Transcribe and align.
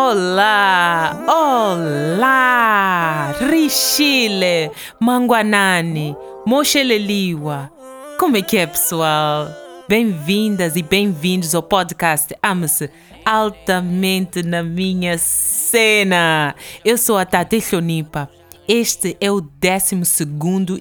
Olá, 0.00 1.24
olá, 1.26 3.34
Richile, 3.50 4.70
Manguanani, 5.00 6.16
Moxeleliwa. 6.46 7.68
Como 8.16 8.36
é 8.36 8.42
que 8.42 8.58
é, 8.58 8.66
pessoal? 8.68 9.48
Bem-vindas 9.88 10.76
e 10.76 10.82
bem-vindos 10.82 11.52
ao 11.52 11.64
podcast 11.64 12.32
Ame-se 12.40 12.88
altamente 13.24 14.40
na 14.44 14.62
minha 14.62 15.18
cena. 15.18 16.54
Eu 16.84 16.96
sou 16.96 17.18
a 17.18 17.26
Tati 17.26 17.60
Chonipa. 17.60 18.30
Este 18.68 19.16
é 19.20 19.32
o 19.32 19.40
12 19.40 19.96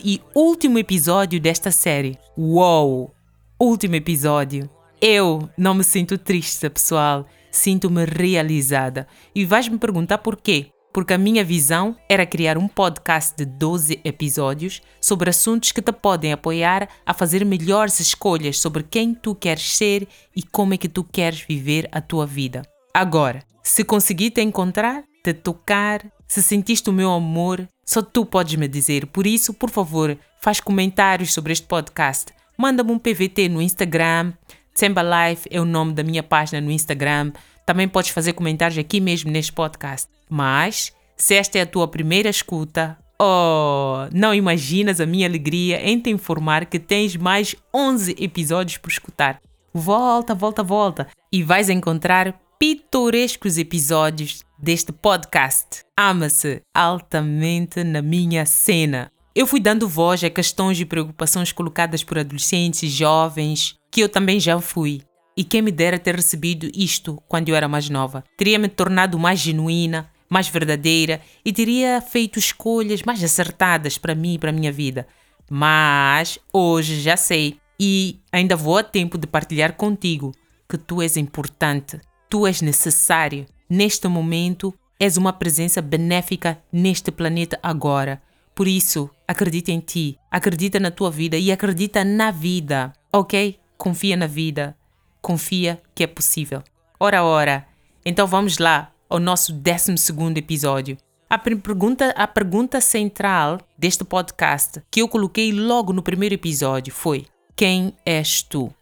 e 0.03 0.21
último 0.35 0.77
episódio 0.77 1.41
desta 1.41 1.71
série. 1.71 2.19
Uou! 2.37 3.11
Último 3.59 3.95
episódio. 3.95 4.69
Eu 5.01 5.49
não 5.57 5.73
me 5.73 5.83
sinto 5.83 6.19
triste, 6.19 6.69
pessoal. 6.69 7.25
Sinto-me 7.57 8.05
realizada. 8.05 9.07
E 9.33 9.43
vais 9.43 9.67
me 9.67 9.79
perguntar 9.79 10.19
por 10.19 10.37
quê? 10.37 10.67
Porque 10.93 11.15
a 11.15 11.17
minha 11.17 11.43
visão 11.43 11.97
era 12.07 12.23
criar 12.23 12.55
um 12.55 12.67
podcast 12.67 13.35
de 13.35 13.45
12 13.45 13.99
episódios 14.03 14.79
sobre 15.01 15.31
assuntos 15.31 15.71
que 15.71 15.81
te 15.81 15.91
podem 15.91 16.31
apoiar 16.31 16.87
a 17.03 17.15
fazer 17.15 17.43
melhores 17.43 17.99
escolhas 17.99 18.59
sobre 18.59 18.83
quem 18.83 19.11
tu 19.11 19.33
queres 19.33 19.75
ser 19.75 20.07
e 20.35 20.43
como 20.43 20.75
é 20.75 20.77
que 20.77 20.87
tu 20.87 21.03
queres 21.03 21.41
viver 21.41 21.89
a 21.91 21.99
tua 21.99 22.27
vida. 22.27 22.61
Agora, 22.93 23.43
se 23.63 23.83
conseguir 23.83 24.29
te 24.29 24.41
encontrar, 24.41 25.03
te 25.23 25.33
tocar, 25.33 26.05
se 26.27 26.43
sentiste 26.43 26.91
o 26.91 26.93
meu 26.93 27.11
amor, 27.11 27.67
só 27.83 28.03
tu 28.03 28.23
podes 28.23 28.55
me 28.55 28.67
dizer. 28.67 29.07
Por 29.07 29.25
isso, 29.25 29.51
por 29.51 29.71
favor, 29.71 30.15
faz 30.43 30.59
comentários 30.59 31.33
sobre 31.33 31.53
este 31.53 31.65
podcast. 31.65 32.31
Manda-me 32.55 32.91
um 32.91 32.99
PVT 32.99 33.49
no 33.49 33.61
Instagram, 33.61 34.33
Tsemba 34.77 35.01
Life 35.01 35.47
é 35.49 35.59
o 35.59 35.65
nome 35.65 35.91
da 35.91 36.03
minha 36.03 36.21
página 36.21 36.61
no 36.61 36.69
Instagram. 36.69 37.31
Também 37.65 37.87
podes 37.87 38.11
fazer 38.11 38.33
comentários 38.33 38.77
aqui 38.77 39.01
mesmo 39.01 39.31
neste 39.31 39.51
podcast. 39.51 40.07
Mas, 40.29 40.93
se 41.17 41.33
esta 41.33 41.57
é 41.57 41.61
a 41.61 41.65
tua 41.65 41.87
primeira 41.87 42.29
escuta, 42.29 42.95
oh, 43.19 44.07
não 44.13 44.35
imaginas 44.35 45.01
a 45.01 45.05
minha 45.07 45.27
alegria 45.27 45.81
em 45.83 45.99
te 45.99 46.11
informar 46.11 46.67
que 46.67 46.77
tens 46.77 47.15
mais 47.15 47.55
11 47.73 48.17
episódios 48.19 48.77
por 48.77 48.91
escutar. 48.91 49.41
Volta, 49.73 50.35
volta, 50.35 50.61
volta 50.61 51.07
e 51.31 51.41
vais 51.41 51.71
encontrar 51.71 52.39
pitorescos 52.59 53.57
episódios 53.57 54.43
deste 54.59 54.91
podcast. 54.91 55.81
Ama-se 55.97 56.61
altamente 56.71 57.83
na 57.83 58.03
minha 58.03 58.45
cena. 58.45 59.11
Eu 59.33 59.47
fui 59.47 59.59
dando 59.59 59.87
voz 59.87 60.23
a 60.23 60.29
questões 60.29 60.79
e 60.79 60.85
preocupações 60.85 61.51
colocadas 61.51 62.03
por 62.03 62.19
adolescentes 62.19 62.91
jovens, 62.91 63.76
que 63.91 64.01
eu 64.01 64.09
também 64.09 64.39
já 64.39 64.59
fui. 64.59 65.01
E 65.35 65.43
quem 65.43 65.61
me 65.61 65.71
dera 65.71 65.99
ter 65.99 66.15
recebido 66.15 66.69
isto 66.73 67.21
quando 67.27 67.49
eu 67.49 67.55
era 67.55 67.67
mais 67.67 67.89
nova. 67.89 68.23
Teria 68.35 68.57
me 68.57 68.67
tornado 68.67 69.19
mais 69.19 69.39
genuína, 69.39 70.09
mais 70.29 70.47
verdadeira 70.47 71.21
e 71.45 71.53
teria 71.53 72.01
feito 72.01 72.39
escolhas 72.39 73.03
mais 73.03 73.23
acertadas 73.23 73.97
para 73.97 74.15
mim 74.15 74.33
e 74.33 74.39
para 74.39 74.49
a 74.49 74.53
minha 74.53 74.71
vida. 74.71 75.07
Mas 75.49 76.39
hoje 76.51 76.99
já 76.99 77.15
sei 77.15 77.59
e 77.79 78.19
ainda 78.31 78.55
vou 78.55 78.77
a 78.77 78.83
tempo 78.83 79.17
de 79.17 79.27
partilhar 79.27 79.73
contigo 79.73 80.33
que 80.67 80.77
tu 80.77 81.01
és 81.01 81.15
importante, 81.15 81.99
tu 82.29 82.45
és 82.45 82.61
necessário. 82.61 83.45
Neste 83.69 84.07
momento, 84.07 84.73
és 84.99 85.17
uma 85.17 85.31
presença 85.31 85.81
benéfica 85.81 86.61
neste 86.71 87.11
planeta 87.11 87.59
agora. 87.61 88.21
Por 88.55 88.67
isso, 88.67 89.09
acredita 89.27 89.71
em 89.71 89.79
ti, 89.79 90.17
acredita 90.31 90.79
na 90.79 90.89
tua 90.89 91.11
vida 91.11 91.37
e 91.37 91.51
acredita 91.51 92.03
na 92.03 92.31
vida, 92.31 92.91
ok? 93.13 93.59
Confia 93.77 94.17
na 94.17 94.27
vida, 94.27 94.75
confia 95.21 95.81
que 95.93 96.03
é 96.03 96.07
possível. 96.07 96.63
Ora, 96.99 97.23
ora, 97.23 97.67
então 98.05 98.25
vamos 98.25 98.57
lá 98.57 98.91
ao 99.09 99.19
nosso 99.19 99.53
12 99.53 99.93
episódio. 100.35 100.97
A 101.29 101.37
pergunta, 101.37 102.09
a 102.11 102.25
pergunta 102.25 102.79
central 102.79 103.59
deste 103.77 104.03
podcast 104.03 104.81
que 104.89 105.01
eu 105.01 105.07
coloquei 105.07 105.51
logo 105.51 105.91
no 105.91 106.01
primeiro 106.01 106.33
episódio 106.33 106.93
foi: 106.93 107.25
Quem 107.55 107.93
és 108.05 108.41
tu? 108.41 108.73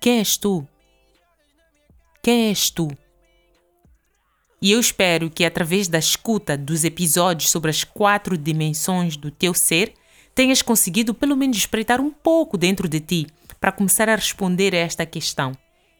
Quem 0.00 0.18
és 0.18 0.36
tu? 0.36 0.66
Quem 2.22 2.48
és 2.48 2.70
tu? 2.70 2.88
E 4.60 4.70
eu 4.70 4.78
espero 4.78 5.28
que, 5.28 5.44
através 5.44 5.88
da 5.88 5.98
escuta 5.98 6.56
dos 6.56 6.84
episódios 6.84 7.50
sobre 7.50 7.70
as 7.70 7.82
quatro 7.82 8.38
dimensões 8.38 9.16
do 9.16 9.28
teu 9.30 9.52
ser, 9.52 9.94
tenhas 10.34 10.62
conseguido 10.62 11.14
pelo 11.14 11.36
menos 11.36 11.56
espreitar 11.56 12.00
um 12.00 12.10
pouco 12.10 12.56
dentro 12.56 12.88
de 12.88 13.00
ti 13.00 13.26
para 13.60 13.72
começar 13.72 14.08
a 14.08 14.16
responder 14.16 14.74
a 14.74 14.78
esta 14.78 15.06
questão: 15.06 15.52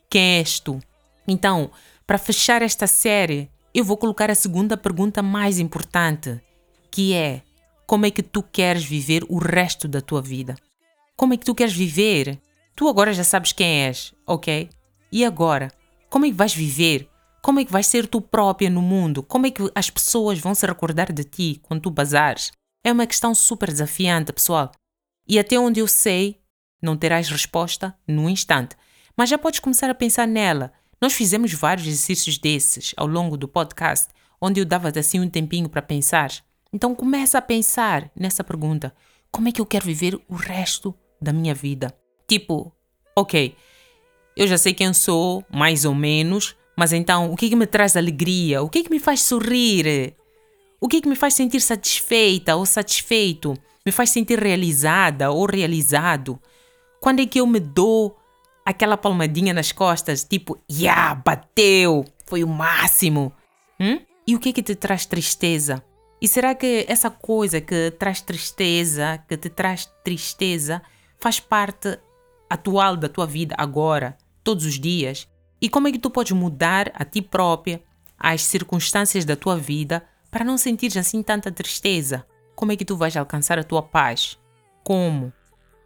Quem 0.09 0.39
és 0.39 0.59
tu? 0.59 0.81
Então, 1.27 1.71
para 2.07 2.19
fechar 2.19 2.63
esta 2.63 2.87
série, 2.87 3.51
eu 3.75 3.85
vou 3.85 3.97
colocar 3.97 4.31
a 4.31 4.35
segunda 4.35 4.77
pergunta 4.77 5.23
mais 5.23 5.59
importante, 5.59 6.41
que 6.91 7.15
é: 7.15 7.43
Como 7.87 8.07
é 8.07 8.11
que 8.11 8.23
tu 8.23 8.43
queres 8.43 8.85
viver 8.85 9.25
o 9.29 9.39
resto 9.39 9.87
da 9.87 10.01
tua 10.01 10.21
vida? 10.21 10.57
Como 11.17 11.35
é 11.35 11.37
que 11.37 11.45
tu 11.45 11.55
queres 11.55 11.73
viver? 11.73 12.41
Tu 12.75 12.89
agora 12.89 13.13
já 13.13 13.23
sabes 13.23 13.53
quem 13.53 13.85
és, 13.85 14.15
ok? 14.27 14.69
E 15.11 15.25
agora? 15.25 15.71
Como 16.09 16.25
é 16.25 16.29
que 16.29 16.35
vais 16.35 16.55
viver? 16.55 17.09
Como 17.43 17.61
é 17.61 17.65
que 17.65 17.73
vais 17.73 17.87
ser 17.87 18.07
tu 18.07 18.21
própria 18.21 18.71
no 18.71 18.81
mundo? 18.81 19.23
Como 19.23 19.47
é 19.47 19.51
que 19.51 19.63
as 19.75 19.91
pessoas 19.91 20.39
vão 20.39 20.55
se 20.55 20.67
recordar 20.67 21.13
de 21.13 21.25
ti 21.25 21.61
quando 21.63 21.83
tu 21.83 21.91
bazares? 21.91 22.53
É 22.85 22.91
uma 22.91 23.07
questão 23.07 23.35
super 23.35 23.71
desafiante, 23.71 24.33
pessoal. 24.33 24.73
E 25.29 25.39
até 25.39 25.59
onde 25.59 25.81
eu 25.81 25.87
sei, 25.87 26.41
não 26.83 26.97
terás 26.97 27.29
resposta 27.29 27.97
no 28.07 28.29
instante. 28.29 28.77
Mas 29.17 29.31
já 29.31 29.39
podes 29.39 29.61
começar 29.61 29.89
a 29.89 29.95
pensar 29.95 30.27
nela. 30.27 30.73
Nós 31.01 31.13
fizemos 31.13 31.53
vários 31.53 31.87
exercícios 31.87 32.39
desses 32.39 32.93
ao 32.97 33.07
longo 33.07 33.37
do 33.37 33.47
podcast, 33.47 34.09
onde 34.41 34.61
eu 34.61 34.65
dava 34.65 34.93
assim 34.97 35.21
um 35.21 35.29
tempinho 35.29 35.69
para 35.69 35.81
pensar. 35.81 36.33
Então 36.73 36.95
começa 36.95 37.39
a 37.39 37.43
pensar 37.43 38.11
nessa 38.17 38.43
pergunta: 38.43 38.93
como 39.31 39.49
é 39.49 39.53
que 39.53 39.61
eu 39.61 39.67
quero 39.67 39.85
viver 39.85 40.21
o 40.29 40.35
resto 40.35 40.95
da 41.21 41.33
minha 41.33 41.55
vida? 41.55 41.95
Tipo, 42.27 42.73
ok, 43.17 43.55
eu 44.37 44.47
já 44.49 44.59
sei 44.59 44.75
quem 44.75 44.93
sou, 44.93 45.45
mais 45.51 45.85
ou 45.85 45.95
menos, 45.95 46.57
mas 46.77 46.93
então, 46.93 47.31
o 47.31 47.37
que, 47.37 47.47
é 47.47 47.49
que 47.51 47.57
me 47.57 47.67
traz 47.67 47.97
alegria? 47.97 48.63
O 48.63 48.69
que, 48.69 48.81
é 48.81 48.83
que 48.83 48.91
me 48.91 48.99
faz 48.99 49.23
sorrir? 49.23 50.17
O 50.83 50.89
que, 50.89 50.97
é 50.97 51.01
que 51.01 51.09
me 51.09 51.15
faz 51.15 51.35
sentir 51.35 51.61
satisfeita 51.61 52.57
ou 52.57 52.67
satisfeito? 52.67 53.57
Me 53.87 53.93
faz 53.93 54.11
sentir 54.11 54.41
realizada 54.41 55.31
ou 55.31 55.47
realizado? 55.47 56.41
Quando 57.01 57.21
é 57.21 57.27
que 57.27 57.39
eu 57.39 57.47
me 57.47 57.61
dou 57.61 58.19
aquela 58.67 58.97
palmadinha 58.97 59.55
nas 59.55 59.71
costas, 59.71 60.25
tipo, 60.25 60.59
yeah, 60.69 61.15
bateu, 61.15 62.05
foi 62.27 62.43
o 62.43 62.49
máximo? 62.49 63.33
Hum? 63.79 64.01
E 64.27 64.35
o 64.35 64.41
que 64.41 64.49
é 64.49 64.53
que 64.53 64.63
te 64.63 64.75
traz 64.75 65.07
tristeza? 65.07 65.85
E 66.21 66.27
será 66.27 66.53
que 66.53 66.85
essa 66.89 67.11
coisa 67.11 67.61
que 67.61 67.93
traz 67.93 68.21
tristeza, 68.21 69.25
que 69.29 69.37
te 69.37 69.49
traz 69.49 69.89
tristeza, 70.03 70.83
faz 71.21 71.39
parte 71.39 71.97
atual 72.51 72.97
da 72.97 73.09
tua 73.09 73.25
vida 73.27 73.55
agora, 73.57 74.19
todos 74.43 74.65
os 74.65 74.81
dias? 74.81 75.29
E 75.61 75.69
como 75.69 75.87
é 75.87 75.93
que 75.93 75.99
tu 76.01 76.11
podes 76.11 76.33
mudar 76.33 76.91
a 76.93 77.05
ti 77.05 77.23
própria, 77.23 77.81
as 78.19 78.43
circunstâncias 78.43 79.25
da 79.25 79.37
tua 79.37 79.57
vida, 79.57 80.03
para 80.33 80.47
não 80.47 80.57
sentir 80.57 80.99
assim 80.99 81.23
tanta 81.23 81.53
tristeza? 81.53 82.27
Como 82.57 82.73
é 82.73 82.77
que 82.77 82.87
tu 82.87 82.97
vais 82.97 83.15
alcançar 83.15 83.59
a 83.59 83.63
tua 83.63 83.83
paz? 83.83 84.39
Como? 84.83 85.31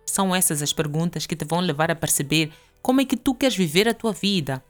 São 0.06 0.32
essas 0.32 0.62
as 0.62 0.72
perguntas 0.72 1.26
que 1.26 1.34
te 1.34 1.44
vão 1.44 1.58
levar 1.58 1.90
a 1.90 1.96
perceber 1.96 2.52
como 2.80 3.00
é 3.00 3.04
que 3.04 3.16
tu 3.16 3.34
queres 3.34 3.56
viver 3.56 3.88
a 3.88 3.92
tua 3.92 4.12
vida. 4.12 4.64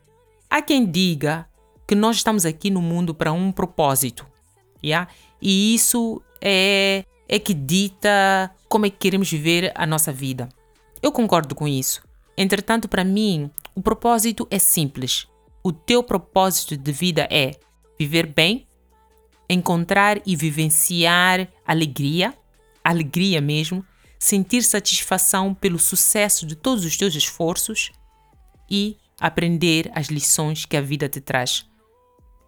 Há 0.49 0.63
quem 0.63 0.91
diga 0.91 1.47
que 1.87 1.95
nós 1.95 2.17
estamos 2.17 2.47
aqui 2.47 2.71
no 2.71 2.81
mundo 2.81 3.15
para 3.15 3.33
um 3.33 3.53
propósito, 3.53 4.27
yeah? 4.83 5.09
e 5.43 5.75
isso 5.75 6.23
é, 6.41 7.05
é 7.29 7.39
que 7.39 7.53
dita 7.53 8.51
como 8.69 8.87
é 8.87 8.91
que 8.91 8.97
queremos 8.97 9.31
viver 9.31 9.73
a 9.75 9.87
nossa 9.87 10.11
vida. 10.11 10.49
Eu 11.03 11.13
concordo 11.13 11.55
com 11.55 11.69
isso. 11.69 12.03
Entretanto, 12.35 12.89
para 12.89 13.05
mim, 13.05 13.51
o 13.75 13.83
propósito 13.83 14.49
é 14.51 14.59
simples. 14.59 15.29
O 15.63 15.71
teu 15.71 16.03
propósito 16.03 16.79
de 16.79 16.93
vida 16.93 17.29
é 17.31 17.53
viver 17.99 18.27
bem, 18.27 18.66
encontrar 19.49 20.21
e 20.27 20.35
vivenciar 20.35 21.49
alegria, 21.67 22.35
alegria 22.83 23.41
mesmo, 23.41 23.85
sentir 24.19 24.63
satisfação 24.63 25.55
pelo 25.55 25.79
sucesso 25.79 26.47
de 26.47 26.57
todos 26.57 26.85
os 26.85 26.97
teus 26.97 27.15
esforços 27.15 27.93
e 28.71 28.97
aprender 29.21 29.91
as 29.95 30.09
lições 30.09 30.65
que 30.65 30.77
a 30.77 30.81
vida 30.81 31.09
te 31.09 31.21
traz. 31.21 31.67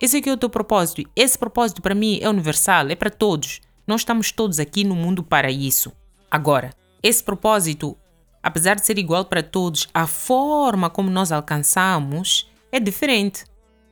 Esse 0.01 0.19
aqui 0.19 0.29
é 0.29 0.33
o 0.33 0.37
teu 0.37 0.51
propósito. 0.51 1.03
Esse 1.15 1.39
propósito 1.39 1.83
para 1.83 1.95
mim 1.95 2.19
é 2.21 2.29
universal, 2.29 2.89
é 2.89 2.95
para 2.95 3.11
todos. 3.11 3.61
Nós 3.87 4.03
estamos 4.03 4.31
todos 4.31 4.61
aqui 4.61 4.85
no 4.85 4.95
mundo 4.95 5.23
para 5.23 5.51
isso. 5.51 5.93
Agora, 6.31 6.71
esse 7.03 7.23
propósito 7.23 7.97
apesar 8.43 8.77
de 8.77 8.87
ser 8.87 8.99
igual 8.99 9.25
para 9.25 9.43
todos, 9.43 9.89
a 9.93 10.07
forma 10.07 10.89
como 10.89 11.11
nós 11.11 11.33
alcançamos 11.33 12.51
é 12.71 12.81
diferente. 12.81 13.45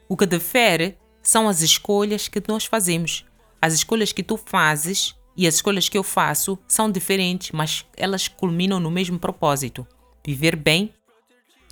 O 0.08 0.16
que 0.16 0.26
difere 0.26 0.96
são 1.26 1.48
as 1.48 1.60
escolhas 1.60 2.28
que 2.28 2.42
nós 2.46 2.64
fazemos. 2.64 3.24
As 3.60 3.74
escolhas 3.74 4.12
que 4.12 4.22
tu 4.22 4.36
fazes 4.36 5.14
e 5.36 5.46
as 5.46 5.56
escolhas 5.56 5.88
que 5.88 5.98
eu 5.98 6.02
faço 6.02 6.58
são 6.68 6.90
diferentes, 6.90 7.50
mas 7.52 7.84
elas 7.96 8.28
culminam 8.28 8.78
no 8.78 8.90
mesmo 8.90 9.18
propósito: 9.18 9.86
viver 10.24 10.54
bem, 10.54 10.94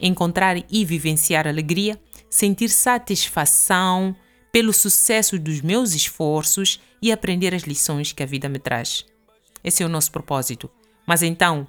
encontrar 0.00 0.56
e 0.68 0.84
vivenciar 0.84 1.46
alegria, 1.46 2.00
sentir 2.28 2.68
satisfação 2.68 4.14
pelo 4.50 4.72
sucesso 4.72 5.38
dos 5.38 5.60
meus 5.60 5.94
esforços 5.94 6.80
e 7.00 7.12
aprender 7.12 7.54
as 7.54 7.62
lições 7.62 8.12
que 8.12 8.22
a 8.22 8.26
vida 8.26 8.48
me 8.48 8.58
traz. 8.58 9.04
Esse 9.62 9.82
é 9.82 9.86
o 9.86 9.88
nosso 9.88 10.10
propósito. 10.10 10.70
Mas 11.06 11.22
então, 11.22 11.66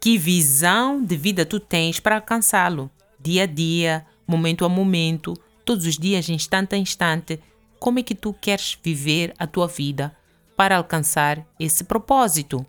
que 0.00 0.18
visão 0.18 1.02
de 1.02 1.16
vida 1.16 1.44
tu 1.44 1.60
tens 1.60 2.00
para 2.00 2.16
alcançá-lo? 2.16 2.90
Dia 3.20 3.44
a 3.44 3.46
dia, 3.46 4.06
momento 4.26 4.64
a 4.64 4.68
momento, 4.68 5.34
todos 5.64 5.86
os 5.86 5.96
dias, 5.98 6.28
instante 6.28 6.74
a 6.74 6.78
instante, 6.78 7.40
como 7.78 7.98
é 7.98 8.02
que 8.02 8.14
tu 8.14 8.32
queres 8.32 8.78
viver 8.82 9.34
a 9.38 9.46
tua 9.46 9.66
vida 9.66 10.14
para 10.56 10.76
alcançar 10.76 11.46
esse 11.58 11.84
propósito? 11.84 12.64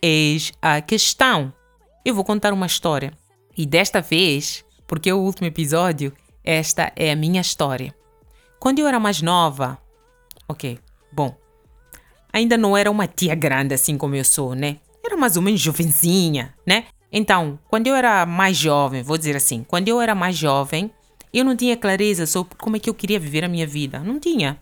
Eis 0.00 0.52
a 0.60 0.80
questão. 0.80 1.52
Eu 2.04 2.14
vou 2.14 2.24
contar 2.24 2.52
uma 2.52 2.66
história. 2.66 3.12
E 3.56 3.66
desta 3.66 4.00
vez, 4.00 4.64
porque 4.86 5.10
é 5.10 5.14
o 5.14 5.18
último 5.18 5.46
episódio, 5.46 6.12
esta 6.44 6.92
é 6.96 7.10
a 7.12 7.16
minha 7.16 7.40
história. 7.40 7.94
Quando 8.58 8.78
eu 8.78 8.86
era 8.86 9.00
mais 9.00 9.20
nova, 9.20 9.78
ok, 10.48 10.78
bom, 11.12 11.36
ainda 12.32 12.56
não 12.56 12.76
era 12.76 12.90
uma 12.90 13.06
tia 13.06 13.34
grande 13.34 13.74
assim 13.74 13.98
como 13.98 14.14
eu 14.14 14.24
sou, 14.24 14.54
né? 14.54 14.78
Era 15.04 15.16
mais 15.16 15.36
ou 15.36 15.42
menos 15.42 15.60
jovenzinha, 15.60 16.54
né? 16.66 16.86
Então, 17.12 17.58
quando 17.68 17.88
eu 17.88 17.94
era 17.94 18.24
mais 18.24 18.56
jovem, 18.56 19.02
vou 19.02 19.18
dizer 19.18 19.36
assim, 19.36 19.64
quando 19.64 19.88
eu 19.88 20.00
era 20.00 20.14
mais 20.14 20.36
jovem, 20.36 20.90
eu 21.32 21.44
não 21.44 21.56
tinha 21.56 21.76
clareza 21.76 22.26
sobre 22.26 22.54
como 22.56 22.76
é 22.76 22.78
que 22.78 22.90
eu 22.90 22.94
queria 22.94 23.18
viver 23.18 23.44
a 23.44 23.48
minha 23.48 23.66
vida. 23.66 24.00
Não 24.00 24.20
tinha. 24.20 24.60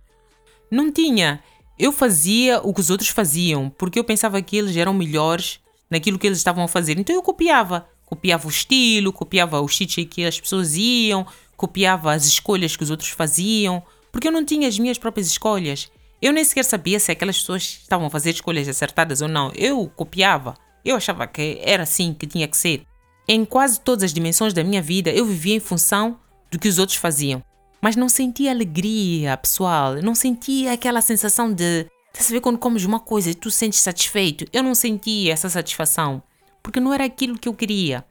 Não 0.70 0.92
tinha. 0.92 1.42
Eu 1.78 1.90
fazia 1.90 2.60
o 2.60 2.72
que 2.72 2.80
os 2.80 2.90
outros 2.90 3.08
faziam, 3.08 3.70
porque 3.70 3.98
eu 3.98 4.04
pensava 4.04 4.40
que 4.40 4.56
eles 4.56 4.76
eram 4.76 4.94
melhores 4.94 5.60
naquilo 5.90 6.18
que 6.18 6.26
eles 6.26 6.38
estavam 6.38 6.62
a 6.62 6.68
fazer. 6.68 6.98
Então 6.98 7.14
eu 7.14 7.22
copiava. 7.22 7.88
Copiava 8.06 8.46
o 8.46 8.50
estilo, 8.50 9.12
copiava 9.12 9.60
o 9.60 9.68
sítios 9.68 10.06
que 10.08 10.24
as 10.24 10.40
pessoas 10.40 10.74
iam, 10.76 11.26
copiava 11.56 12.12
as 12.12 12.24
escolhas 12.26 12.76
que 12.76 12.82
os 12.82 12.90
outros 12.90 13.10
faziam, 13.10 13.82
porque 14.12 14.28
eu 14.28 14.32
não 14.32 14.44
tinha 14.44 14.68
as 14.68 14.78
minhas 14.78 14.98
próprias 14.98 15.26
escolhas. 15.26 15.90
Eu 16.20 16.32
nem 16.32 16.44
sequer 16.44 16.64
sabia 16.64 17.00
se 17.00 17.10
aquelas 17.10 17.38
pessoas 17.38 17.62
estavam 17.62 18.06
a 18.06 18.10
fazer 18.10 18.30
escolhas 18.30 18.68
acertadas 18.68 19.22
ou 19.22 19.28
não. 19.28 19.52
Eu 19.54 19.90
copiava. 19.96 20.56
Eu 20.84 20.96
achava 20.96 21.26
que 21.26 21.60
era 21.62 21.82
assim 21.82 22.12
que 22.12 22.26
tinha 22.26 22.46
que 22.46 22.56
ser. 22.56 22.82
Em 23.26 23.44
quase 23.44 23.80
todas 23.80 24.04
as 24.04 24.12
dimensões 24.12 24.52
da 24.52 24.64
minha 24.64 24.82
vida, 24.82 25.10
eu 25.10 25.24
vivia 25.24 25.54
em 25.54 25.60
função 25.60 26.18
do 26.50 26.58
que 26.58 26.68
os 26.68 26.78
outros 26.78 26.98
faziam. 26.98 27.42
Mas 27.80 27.96
não 27.96 28.08
sentia 28.08 28.50
alegria, 28.50 29.36
pessoal. 29.36 29.96
Não 30.02 30.14
sentia 30.14 30.72
aquela 30.72 31.00
sensação 31.00 31.52
de. 31.52 31.86
Você 32.12 32.32
vê 32.32 32.40
quando 32.40 32.58
comes 32.58 32.84
uma 32.84 33.00
coisa 33.00 33.30
e 33.30 33.34
tu 33.34 33.50
sentes 33.50 33.78
satisfeito? 33.80 34.44
Eu 34.52 34.62
não 34.62 34.74
sentia 34.74 35.32
essa 35.32 35.48
satisfação. 35.48 36.22
Porque 36.62 36.80
não 36.80 36.92
era 36.92 37.04
aquilo 37.04 37.38
que 37.38 37.48
eu 37.48 37.54
queria. 37.54 38.04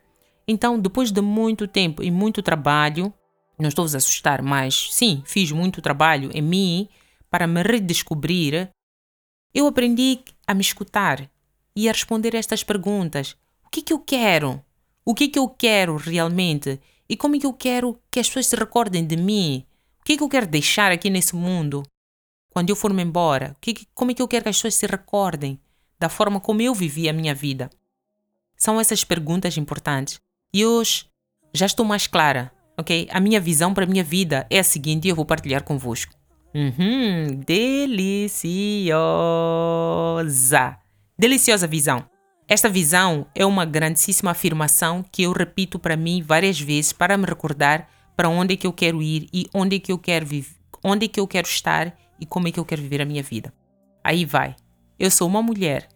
Então, 0.48 0.80
depois 0.80 1.12
de 1.12 1.22
muito 1.22 1.68
tempo 1.68 2.02
e 2.02 2.10
muito 2.10 2.42
trabalho, 2.42 3.14
não 3.60 3.70
estou 3.70 3.86
a 3.86 3.98
assustar, 3.98 4.42
mas 4.42 4.90
sim, 4.92 5.22
fiz 5.26 5.52
muito 5.52 5.82
trabalho 5.82 6.32
em 6.34 6.42
mim 6.42 6.90
para 7.30 7.46
me 7.46 7.62
redescobrir, 7.62 8.70
eu 9.54 9.68
aprendi 9.68 10.20
a 10.48 10.54
me 10.54 10.62
escutar 10.62 11.30
e 11.76 11.88
a 11.88 11.92
responder 11.92 12.34
estas 12.34 12.64
perguntas. 12.64 13.36
O 13.64 13.70
que 13.70 13.82
é 13.82 13.84
que 13.84 13.94
eu 13.94 14.00
quero? 14.00 14.64
O 15.06 15.14
que 15.14 15.26
é 15.26 15.28
que 15.28 15.40
eu 15.40 15.48
quero 15.48 15.98
realmente? 15.98 16.80
E 17.10 17.18
como 17.18 17.36
é 17.36 17.40
que 17.40 17.46
eu 17.46 17.54
quero 17.54 18.00
que 18.12 18.20
as 18.20 18.28
pessoas 18.28 18.46
se 18.46 18.56
recordem 18.56 19.04
de 19.04 19.18
mim? 19.18 19.66
O 20.00 20.04
que 20.04 20.14
é 20.14 20.18
que 20.18 20.24
eu 20.24 20.30
quero 20.30 20.46
deixar 20.46 20.92
aqui 20.92 21.10
nesse 21.10 21.36
mundo? 21.36 21.82
Quando 22.52 22.70
eu 22.70 22.76
for-me 22.76 23.02
embora, 23.02 23.56
que, 23.60 23.88
como 23.96 24.12
é 24.12 24.14
que 24.14 24.22
eu 24.22 24.28
quero 24.28 24.44
que 24.44 24.50
as 24.50 24.58
pessoas 24.58 24.76
se 24.76 24.86
recordem 24.86 25.60
da 26.00 26.08
forma 26.08 26.40
como 26.40 26.62
eu 26.62 26.74
vivi 26.74 27.10
a 27.10 27.14
minha 27.14 27.34
vida? 27.34 27.72
São 28.56 28.80
essas 28.80 29.04
perguntas 29.04 29.58
importantes. 29.58 30.22
E 30.54 30.64
hoje 30.64 31.08
já 31.52 31.66
estou 31.66 31.84
mais 31.86 32.06
clara, 32.06 32.52
ok? 32.78 33.08
A 33.12 33.20
minha 33.20 33.40
visão 33.40 33.74
para 33.74 33.86
a 33.86 33.88
minha 33.88 34.04
vida 34.04 34.46
é 34.50 34.60
a 34.60 34.64
seguinte 34.64 35.06
e 35.06 35.10
eu 35.10 35.16
vou 35.16 35.26
partilhar 35.26 35.64
convosco. 35.64 36.14
Uhum, 36.54 37.42
deliciosa. 37.46 38.38
Deliciosa 41.18 41.66
visão. 41.66 42.08
Esta 42.50 42.68
visão 42.68 43.28
é 43.36 43.46
uma 43.46 43.64
grandíssima 43.64 44.32
afirmação 44.32 45.06
que 45.12 45.22
eu 45.22 45.32
repito 45.32 45.78
para 45.78 45.96
mim 45.96 46.24
várias 46.24 46.60
vezes 46.60 46.92
para 46.92 47.16
me 47.16 47.28
recordar 47.28 47.88
para 48.18 48.28
onde 48.28 48.56
é 48.56 48.58
que 48.58 48.66
eu 48.66 48.74
quero 48.74 49.04
ir 49.04 49.30
e 49.32 49.48
onde 49.54 49.76
é 49.76 49.80
que 49.80 49.92
eu 49.92 50.00
quero 50.00 50.26
viver, 50.26 50.56
onde 50.84 51.06
é 51.06 51.08
que 51.08 51.20
eu 51.20 51.28
quero 51.28 51.48
estar 51.48 51.96
e 52.20 52.26
como 52.26 52.48
é 52.48 52.52
que 52.52 52.60
eu 52.60 52.66
quero 52.66 52.82
viver 52.82 53.04
a 53.04 53.06
minha 53.06 53.22
vida. 53.22 53.54
Aí 54.04 54.26
vai. 54.26 54.56
Eu 54.98 55.12
sou 55.12 55.28
uma 55.28 55.44
mulher. 55.44 55.90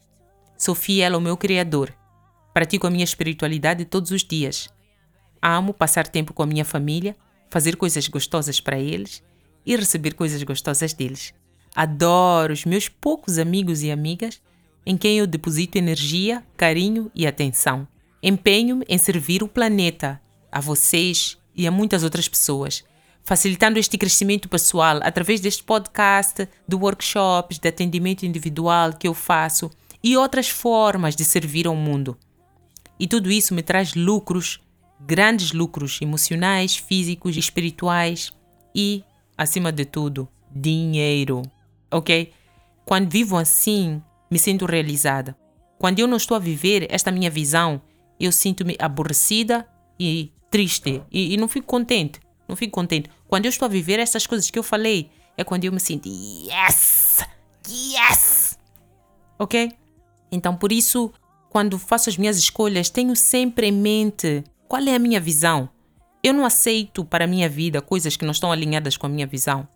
Sou 0.56 0.76
fiel 0.76 1.16
ao 1.16 1.20
meu 1.20 1.36
Criador. 1.36 1.92
Pratico 2.54 2.86
a 2.86 2.92
minha 2.92 3.04
espiritualidade 3.04 3.84
todos 3.84 4.12
os 4.12 4.24
dias. 4.24 4.70
Amo 5.42 5.74
passar 5.74 6.06
tempo 6.06 6.34
com 6.34 6.44
a 6.44 6.46
minha 6.46 6.64
família, 6.64 7.18
fazer 7.50 7.78
coisas 7.78 8.08
gostosas 8.08 8.60
para 8.60 8.78
eles 8.78 9.24
e 9.66 9.76
receber 9.76 10.14
coisas 10.14 10.44
gostosas 10.44 10.94
deles. 10.94 11.34
Adoro 11.76 12.54
os 12.54 12.64
meus 12.64 12.88
poucos 12.88 13.40
amigos 13.40 13.82
e 13.82 13.90
amigas 13.90 14.40
em 14.86 14.98
quem 14.98 15.18
eu 15.18 15.28
deposito 15.28 15.78
energia, 15.78 16.44
carinho 16.58 17.12
e 17.16 17.26
atenção. 17.26 17.88
Empenho-me 18.22 18.86
em 18.88 18.98
servir 18.98 19.44
o 19.44 19.48
planeta, 19.48 20.22
a 20.52 20.60
vocês 20.60 21.38
e 21.56 21.68
a 21.68 21.72
muitas 21.72 22.04
outras 22.04 22.28
pessoas, 22.28 22.84
facilitando 23.24 23.80
este 23.80 23.98
crescimento 23.98 24.50
pessoal 24.50 25.00
através 25.04 25.40
deste 25.40 25.64
podcast, 25.64 26.48
de 26.68 26.76
workshops, 26.76 27.60
de 27.60 27.68
atendimento 27.68 28.26
individual 28.26 28.94
que 28.94 29.08
eu 29.08 29.14
faço 29.14 29.72
e 30.04 30.18
outras 30.18 30.50
formas 30.50 31.16
de 31.16 31.24
servir 31.24 31.68
ao 31.68 31.76
mundo. 31.76 32.18
E 33.00 33.08
tudo 33.08 33.32
isso 33.32 33.54
me 33.54 33.64
traz 33.64 33.96
lucros, 33.96 34.62
grandes 35.00 35.52
lucros 35.52 36.00
emocionais, 36.02 36.76
físicos 36.76 37.38
espirituais 37.38 38.32
e 38.76 39.04
acima 39.38 39.72
de 39.72 39.86
tudo, 39.86 40.28
dinheiro. 40.52 41.42
Ok? 41.92 42.32
Quando 42.86 43.10
vivo 43.10 43.38
assim, 43.38 44.02
me 44.34 44.40
sinto 44.40 44.66
realizada. 44.66 45.38
Quando 45.78 46.00
eu 46.00 46.08
não 46.08 46.18
estou 46.18 46.36
a 46.36 46.40
viver 46.40 46.88
esta 46.90 47.12
minha 47.12 47.30
visão, 47.30 47.80
eu 48.20 48.32
sinto-me 48.32 48.76
aborrecida 48.80 49.68
e 50.00 50.32
triste 50.50 51.04
e, 51.12 51.36
e, 51.36 51.38
não 51.38 51.48
fico 51.48 51.68
contente. 51.68 52.20
Não 52.48 52.56
fico 52.56 52.74
contente. 52.74 53.12
Quando 53.28 53.46
eu 53.46 53.50
estou 53.50 53.68
a 53.68 53.70
viver 53.70 54.00
estas 54.00 54.26
coisas 54.26 54.50
que 54.50 54.58
eu 54.58 54.64
falei, 54.64 55.12
é 55.38 55.44
quando 55.44 55.66
eu 55.66 55.72
me 55.72 55.80
sinto 55.80 56.10
yes! 56.10 57.20
Yes! 57.70 58.58
Ok? 59.38 59.72
Então, 60.32 60.56
por 60.56 60.72
isso, 60.72 61.14
quando 61.52 61.78
faço 61.78 62.10
as 62.10 62.18
minhas 62.18 62.40
escolhas, 62.40 62.90
tenho 62.90 63.16
sempre 63.16 63.68
em 63.68 63.72
mente 63.72 64.44
qual 64.68 64.82
é 64.82 64.96
a 64.96 65.00
minha 65.00 65.20
visão. 65.20 65.70
Eu 66.24 66.34
não 66.34 66.44
aceito 66.44 67.06
para 67.06 67.26
a 67.26 67.28
minha 67.28 67.48
vida 67.48 67.82
coisas 67.82 68.18
que 68.18 68.26
não 68.26 68.32
estão 68.32 68.52
alinhadas 68.52 68.98
com 68.98 69.06
a 69.06 69.10
minha 69.10 69.28
visão. 69.28 69.68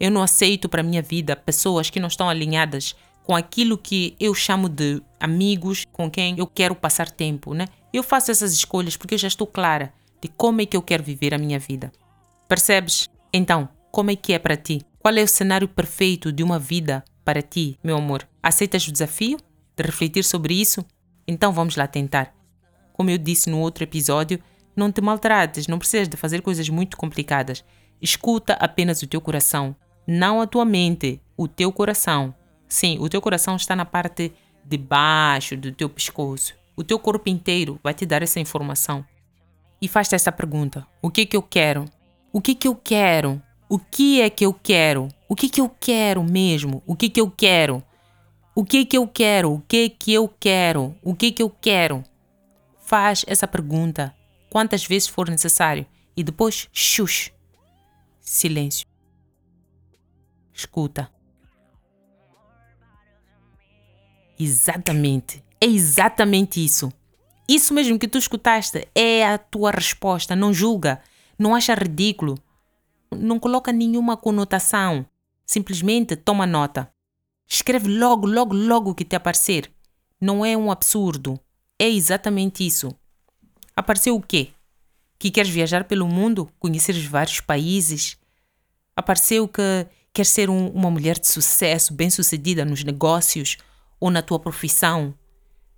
Eu 0.00 0.10
não 0.10 0.20
aceito 0.20 0.68
para 0.68 0.80
a 0.80 0.84
minha 0.84 1.00
vida 1.00 1.36
pessoas 1.36 1.90
que 1.90 2.00
não 2.00 2.08
estão 2.08 2.28
alinhadas 2.28 2.96
com 3.30 3.36
aquilo 3.36 3.78
que 3.78 4.16
eu 4.18 4.34
chamo 4.34 4.68
de 4.68 5.00
amigos 5.20 5.86
com 5.92 6.10
quem 6.10 6.36
eu 6.36 6.48
quero 6.48 6.74
passar 6.74 7.08
tempo, 7.08 7.54
né? 7.54 7.66
Eu 7.92 8.02
faço 8.02 8.32
essas 8.32 8.52
escolhas 8.52 8.96
porque 8.96 9.14
eu 9.14 9.18
já 9.20 9.28
estou 9.28 9.46
clara 9.46 9.92
de 10.20 10.26
como 10.26 10.60
é 10.60 10.66
que 10.66 10.76
eu 10.76 10.82
quero 10.82 11.04
viver 11.04 11.32
a 11.32 11.38
minha 11.38 11.56
vida. 11.56 11.92
Percebes? 12.48 13.08
Então, 13.32 13.68
como 13.92 14.10
é 14.10 14.16
que 14.16 14.32
é 14.32 14.38
para 14.40 14.56
ti? 14.56 14.84
Qual 14.98 15.14
é 15.14 15.22
o 15.22 15.28
cenário 15.28 15.68
perfeito 15.68 16.32
de 16.32 16.42
uma 16.42 16.58
vida 16.58 17.04
para 17.24 17.40
ti, 17.40 17.78
meu 17.84 17.98
amor? 17.98 18.28
Aceitas 18.42 18.88
o 18.88 18.90
desafio 18.90 19.38
de 19.76 19.84
refletir 19.84 20.24
sobre 20.24 20.52
isso? 20.54 20.84
Então 21.24 21.52
vamos 21.52 21.76
lá 21.76 21.86
tentar. 21.86 22.34
Como 22.92 23.10
eu 23.10 23.16
disse 23.16 23.48
no 23.48 23.60
outro 23.60 23.84
episódio, 23.84 24.40
não 24.74 24.90
te 24.90 25.00
maltrates, 25.00 25.68
não 25.68 25.78
precisas 25.78 26.08
de 26.08 26.16
fazer 26.16 26.42
coisas 26.42 26.68
muito 26.68 26.96
complicadas. 26.96 27.64
Escuta 28.02 28.54
apenas 28.54 29.02
o 29.02 29.06
teu 29.06 29.20
coração, 29.20 29.76
não 30.04 30.40
a 30.40 30.48
tua 30.48 30.64
mente, 30.64 31.22
o 31.36 31.46
teu 31.46 31.70
coração. 31.70 32.34
Sim, 32.70 32.98
o 33.00 33.08
teu 33.08 33.20
coração 33.20 33.56
está 33.56 33.74
na 33.74 33.84
parte 33.84 34.32
de 34.64 34.78
baixo 34.78 35.56
do 35.56 35.72
teu 35.72 35.88
pescoço. 35.88 36.54
O 36.76 36.84
teu 36.84 37.00
corpo 37.00 37.28
inteiro 37.28 37.80
vai 37.82 37.92
te 37.92 38.06
dar 38.06 38.22
essa 38.22 38.38
informação. 38.38 39.04
E 39.82 39.88
faz-te 39.88 40.14
essa 40.14 40.30
pergunta: 40.30 40.86
o 41.02 41.10
que 41.10 41.26
que 41.26 41.36
eu 41.36 41.42
quero? 41.42 41.84
O 42.32 42.40
que 42.40 42.54
que 42.54 42.68
eu 42.68 42.76
quero? 42.76 43.42
O 43.68 43.76
que 43.76 44.20
é 44.20 44.30
que 44.30 44.46
eu 44.46 44.54
quero? 44.54 45.08
O 45.28 45.34
que 45.34 45.48
que 45.48 45.60
eu 45.60 45.68
quero 45.68 46.22
mesmo? 46.22 46.80
O 46.86 46.94
que 46.94 47.10
que 47.10 47.20
eu 47.20 47.28
quero? 47.28 47.82
O 48.54 48.64
que 48.64 48.84
que 48.84 48.96
eu 48.96 49.06
quero? 49.08 49.52
O 49.54 49.60
que 49.60 49.88
que 49.88 50.12
eu 50.12 50.28
quero? 50.28 50.94
O 51.02 51.14
que 51.14 51.32
que 51.32 51.42
eu 51.42 51.50
quero? 51.50 52.04
Faz 52.82 53.24
essa 53.26 53.48
pergunta 53.48 54.14
quantas 54.48 54.84
vezes 54.84 55.08
for 55.08 55.28
necessário 55.28 55.84
e 56.16 56.22
depois, 56.22 56.68
shush. 56.72 57.32
Silêncio. 58.20 58.86
Escuta. 60.52 61.10
Exatamente. 64.40 65.44
É 65.60 65.66
exatamente 65.66 66.64
isso. 66.64 66.90
Isso 67.46 67.74
mesmo 67.74 67.98
que 67.98 68.08
tu 68.08 68.16
escutaste 68.16 68.88
é 68.94 69.26
a 69.26 69.36
tua 69.36 69.70
resposta. 69.70 70.34
Não 70.34 70.50
julga, 70.54 71.02
não 71.38 71.54
acha 71.54 71.74
ridículo, 71.74 72.38
não 73.10 73.38
coloca 73.38 73.70
nenhuma 73.70 74.16
conotação. 74.16 75.04
Simplesmente 75.44 76.16
toma 76.16 76.46
nota. 76.46 76.90
Escreve 77.46 77.88
logo, 77.88 78.26
logo, 78.26 78.54
logo 78.54 78.94
que 78.94 79.04
te 79.04 79.14
aparecer. 79.14 79.70
Não 80.18 80.42
é 80.42 80.56
um 80.56 80.70
absurdo. 80.70 81.38
É 81.78 81.88
exatamente 81.88 82.66
isso. 82.66 82.96
Apareceu 83.76 84.16
o 84.16 84.22
quê? 84.22 84.52
Que 85.18 85.30
queres 85.30 85.50
viajar 85.50 85.84
pelo 85.84 86.08
mundo, 86.08 86.50
conhecer 86.58 86.98
vários 87.06 87.40
países? 87.40 88.16
Apareceu 88.96 89.46
que 89.46 89.86
Queres 90.12 90.30
ser 90.30 90.50
um, 90.50 90.68
uma 90.68 90.90
mulher 90.90 91.18
de 91.18 91.28
sucesso, 91.28 91.94
bem-sucedida 91.94 92.64
nos 92.64 92.82
negócios 92.82 93.58
ou 94.00 94.10
na 94.10 94.22
tua 94.22 94.40
profissão? 94.40 95.14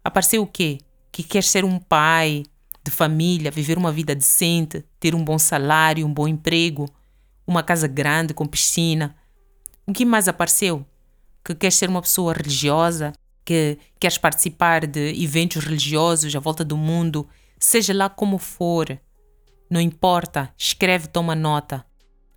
Apareceu 0.05 0.43
o 0.43 0.47
quê? 0.47 0.79
Que 1.11 1.23
queres 1.23 1.51
ser 1.51 1.65
um 1.65 1.79
pai 1.79 2.45
de 2.85 2.91
família, 2.91 3.51
viver 3.51 3.77
uma 3.77 3.93
vida 3.93 4.15
decente, 4.15 4.85
ter 4.99 5.15
um 5.15 5.25
bom 5.25 5.39
salário, 5.39 6.07
um 6.07 6.13
bom 6.13 6.27
emprego, 6.27 6.89
uma 7.47 7.63
casa 7.63 7.87
grande 7.87 8.33
com 8.33 8.47
piscina. 8.47 9.15
O 9.87 9.93
que 9.93 10.05
mais 10.05 10.29
apareceu? 10.29 10.87
Que 11.45 11.55
queres 11.55 11.77
ser 11.77 11.89
uma 11.89 12.03
pessoa 12.03 12.33
religiosa, 12.33 13.13
que 13.45 13.79
queres 13.99 14.19
participar 14.19 14.87
de 14.87 15.23
eventos 15.23 15.63
religiosos 15.65 16.35
à 16.35 16.41
volta 16.41 16.65
do 16.65 16.77
mundo, 16.77 17.29
seja 17.59 17.93
lá 17.93 18.09
como 18.09 18.39
for. 18.39 18.99
Não 19.69 19.81
importa, 19.81 20.53
escreve, 20.57 21.09
toma 21.09 21.35
nota. 21.35 21.85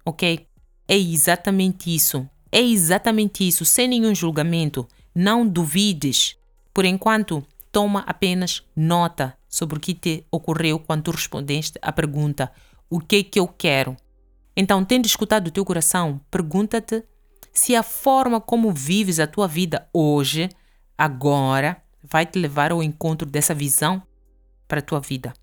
Ok? 0.06 0.48
É 0.88 0.98
exatamente 0.98 1.94
isso. 1.94 2.28
É 2.52 2.62
exatamente 2.62 3.48
isso, 3.48 3.66
sem 3.66 3.88
nenhum 3.88 4.16
julgamento. 4.16 4.88
Não 5.16 5.48
duvides. 5.48 6.36
Por 6.74 6.84
enquanto, 6.84 7.42
toma 7.72 8.02
apenas 8.02 8.62
nota 8.76 9.38
sobre 9.48 9.78
o 9.78 9.80
que 9.80 9.94
te 9.94 10.26
ocorreu 10.30 10.78
quando 10.78 11.10
respondeste 11.10 11.80
à 11.82 11.90
pergunta: 11.94 12.52
O 12.90 13.00
que 13.00 13.16
é 13.16 13.24
que 13.24 13.40
eu 13.40 13.48
quero? 13.48 13.96
Então, 14.58 14.84
tendo 14.84 15.06
escutado 15.06 15.48
o 15.48 15.52
teu 15.52 15.64
coração, 15.64 16.20
pergunta-te 16.30 17.02
se 17.54 17.74
a 17.74 17.82
forma 17.82 18.42
como 18.42 18.74
vives 18.74 19.18
a 19.18 19.26
tua 19.26 19.48
vida 19.48 19.88
hoje, 19.94 20.50
agora, 20.98 21.82
vai 22.04 22.26
te 22.26 22.38
levar 22.38 22.74
ao 22.74 22.84
encontro 22.84 23.26
dessa 23.26 23.54
visão 23.54 24.04
para 24.68 24.80
a 24.80 24.84
tua 24.84 25.00
vida. 25.00 25.34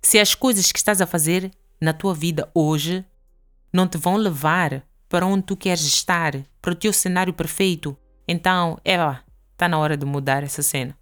Se 0.00 0.18
as 0.18 0.34
coisas 0.34 0.72
que 0.72 0.78
estás 0.78 1.02
a 1.02 1.06
fazer 1.06 1.50
na 1.78 1.92
tua 1.92 2.14
vida 2.14 2.50
hoje 2.54 3.04
não 3.72 3.86
te 3.86 3.98
vão 3.98 4.16
levar 4.16 4.82
para 5.08 5.26
onde 5.26 5.44
tu 5.44 5.56
queres 5.56 5.82
estar, 5.82 6.32
para 6.60 6.72
o 6.72 6.76
teu 6.76 6.92
cenário 6.92 7.34
perfeito, 7.34 7.96
então, 8.26 8.78
é 8.84 8.96
lá, 8.96 9.22
está 9.52 9.68
na 9.68 9.78
hora 9.78 9.96
de 9.96 10.06
mudar 10.06 10.42
essa 10.42 10.62
cena. 10.62 10.96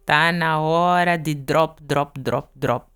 Está 0.00 0.32
na 0.32 0.58
hora 0.60 1.16
de 1.16 1.34
drop, 1.34 1.82
drop, 1.82 2.20
drop, 2.20 2.48
drop. 2.54 2.86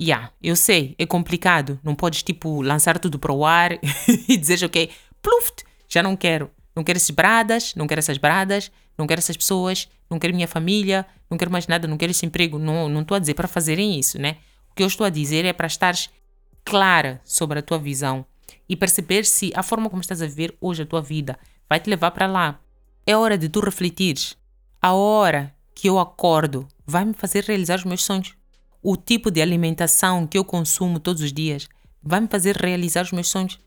Yeah, 0.00 0.32
eu 0.42 0.56
sei, 0.56 0.94
é 0.98 1.06
complicado. 1.06 1.78
Não 1.82 1.94
podes, 1.94 2.22
tipo, 2.22 2.62
lançar 2.62 2.98
tudo 2.98 3.18
para 3.18 3.32
o 3.32 3.44
ar 3.44 3.72
e 4.28 4.36
dizer, 4.36 4.64
ok, 4.64 4.90
pluft, 5.20 5.64
já 5.88 6.02
não 6.02 6.16
quero. 6.16 6.50
Não 6.74 6.82
quero 6.82 6.96
essas 6.96 7.10
bradas, 7.10 7.74
não 7.74 7.86
quero 7.86 7.98
essas 7.98 8.18
bradas, 8.18 8.72
não 8.96 9.06
quero 9.06 9.18
essas 9.18 9.36
pessoas, 9.36 9.88
não 10.08 10.18
quero 10.18 10.34
minha 10.34 10.48
família, 10.48 11.06
não 11.30 11.36
quero 11.36 11.50
mais 11.50 11.66
nada, 11.66 11.86
não 11.86 11.98
quero 11.98 12.10
esse 12.10 12.24
emprego. 12.24 12.58
Não, 12.58 12.88
não 12.88 13.02
estou 13.02 13.14
a 13.14 13.18
dizer 13.18 13.34
para 13.34 13.46
fazerem 13.46 13.98
isso, 13.98 14.18
né? 14.18 14.38
O 14.70 14.74
que 14.74 14.82
eu 14.82 14.86
estou 14.86 15.06
a 15.06 15.10
dizer 15.10 15.44
é 15.44 15.52
para 15.52 15.66
estares 15.66 16.08
clara 16.64 17.20
sobre 17.24 17.58
a 17.58 17.62
tua 17.62 17.78
visão 17.78 18.24
e 18.68 18.74
perceber 18.74 19.24
se 19.24 19.52
a 19.54 19.62
forma 19.62 19.90
como 19.90 20.00
estás 20.00 20.22
a 20.22 20.26
viver 20.26 20.56
hoje 20.60 20.82
a 20.82 20.86
tua 20.86 21.02
vida 21.02 21.38
vai 21.72 21.80
te 21.80 21.88
levar 21.88 22.10
para 22.10 22.26
lá. 22.26 22.60
É 23.06 23.16
hora 23.16 23.38
de 23.38 23.48
tu 23.48 23.58
refletires. 23.58 24.36
A 24.78 24.92
hora 24.92 25.56
que 25.74 25.88
eu 25.88 25.98
acordo 25.98 26.68
vai 26.86 27.02
me 27.02 27.14
fazer 27.14 27.44
realizar 27.44 27.76
os 27.76 27.84
meus 27.86 28.04
sonhos. 28.04 28.34
O 28.82 28.94
tipo 28.94 29.30
de 29.30 29.40
alimentação 29.40 30.26
que 30.26 30.36
eu 30.36 30.44
consumo 30.44 31.00
todos 31.00 31.22
os 31.22 31.32
dias 31.32 31.70
vai 32.02 32.20
me 32.20 32.28
fazer 32.28 32.58
realizar 32.58 33.00
os 33.04 33.12
meus 33.12 33.28
sonhos. 33.28 33.58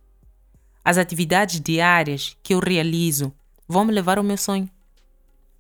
As 0.84 1.00
atividades 1.00 1.60
diárias 1.60 2.38
que 2.44 2.54
eu 2.54 2.60
realizo 2.60 3.34
vão 3.68 3.84
me 3.84 3.92
levar 3.92 4.20
ao 4.20 4.24
meu 4.24 4.38
sonho. 4.38 4.70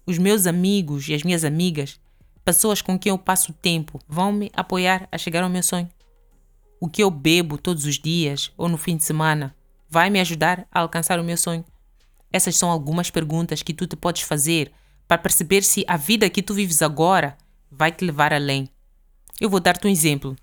Os 0.05 0.19
meus 0.19 0.45
amigos 0.45 1.09
e 1.09 1.15
as 1.15 1.23
minhas 1.23 1.43
amigas, 1.43 1.99
pessoas 2.43 2.79
com 2.79 2.99
quem 2.99 3.09
eu 3.09 3.17
passo 3.17 3.53
tempo, 3.53 3.99
vão 4.07 4.31
me 4.31 4.51
apoiar 4.53 5.09
a 5.11 5.17
chegar 5.17 5.41
ao 5.41 5.49
meu 5.49 5.63
sonho. 5.63 5.89
O 6.79 6.87
que 6.87 7.01
eu 7.01 7.09
bebo 7.09 7.57
todos 7.57 7.85
os 7.85 7.97
dias 7.97 8.51
ou 8.55 8.69
no 8.69 8.77
fim 8.77 8.95
de 8.95 9.03
semana 9.03 9.55
vai 9.89 10.11
me 10.11 10.19
ajudar 10.19 10.67
a 10.71 10.81
alcançar 10.81 11.19
o 11.19 11.23
meu 11.23 11.37
sonho. 11.37 11.65
Essas 12.31 12.55
são 12.57 12.69
algumas 12.69 13.09
perguntas 13.09 13.61
que 13.61 13.73
tu 13.73 13.87
te 13.87 13.95
podes 13.95 14.23
fazer 14.23 14.71
para 15.07 15.17
perceber 15.17 15.63
se 15.63 15.85
a 15.87 15.97
vida 15.97 16.29
que 16.29 16.41
tu 16.41 16.53
vives 16.53 16.81
agora 16.81 17.37
vai 17.71 17.91
te 17.91 18.03
levar 18.03 18.33
além. 18.33 18.67
Eu 19.39 19.49
vou 19.49 19.59
dar-te 19.59 19.85
um 19.85 19.89
exemplo. 19.89 20.35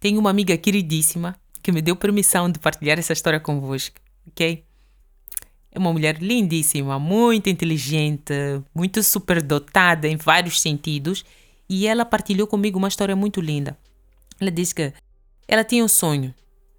Tenho 0.00 0.20
uma 0.20 0.30
amiga 0.30 0.56
queridíssima 0.56 1.36
que 1.62 1.72
me 1.72 1.82
deu 1.82 1.96
permissão 1.96 2.50
de 2.50 2.58
partilhar 2.58 2.98
essa 2.98 3.12
história 3.12 3.40
convosco, 3.40 3.96
ok? 4.28 4.64
É 5.72 5.78
uma 5.78 5.92
mulher 5.92 6.22
lindíssima, 6.22 6.98
muito 6.98 7.50
inteligente, 7.50 8.32
muito 8.74 9.02
superdotada 9.02 10.08
em 10.08 10.16
vários 10.16 10.60
sentidos 10.60 11.24
e 11.68 11.86
ela 11.86 12.04
partilhou 12.04 12.46
comigo 12.46 12.78
uma 12.78 12.88
história 12.88 13.16
muito 13.16 13.40
linda. 13.40 13.76
Ela 14.40 14.50
disse 14.50 14.74
que 14.74 14.92
ela 15.48 15.64
tinha 15.64 15.84
um 15.84 15.88
sonho, 15.88 16.34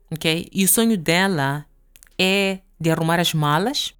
ok? 0.09 0.47
E 0.51 0.63
o 0.63 0.67
sonho 0.67 0.97
dela 0.97 1.65
é 2.17 2.59
de 2.79 2.89
arrumar 2.89 3.19
as 3.19 3.33
malas, 3.33 3.93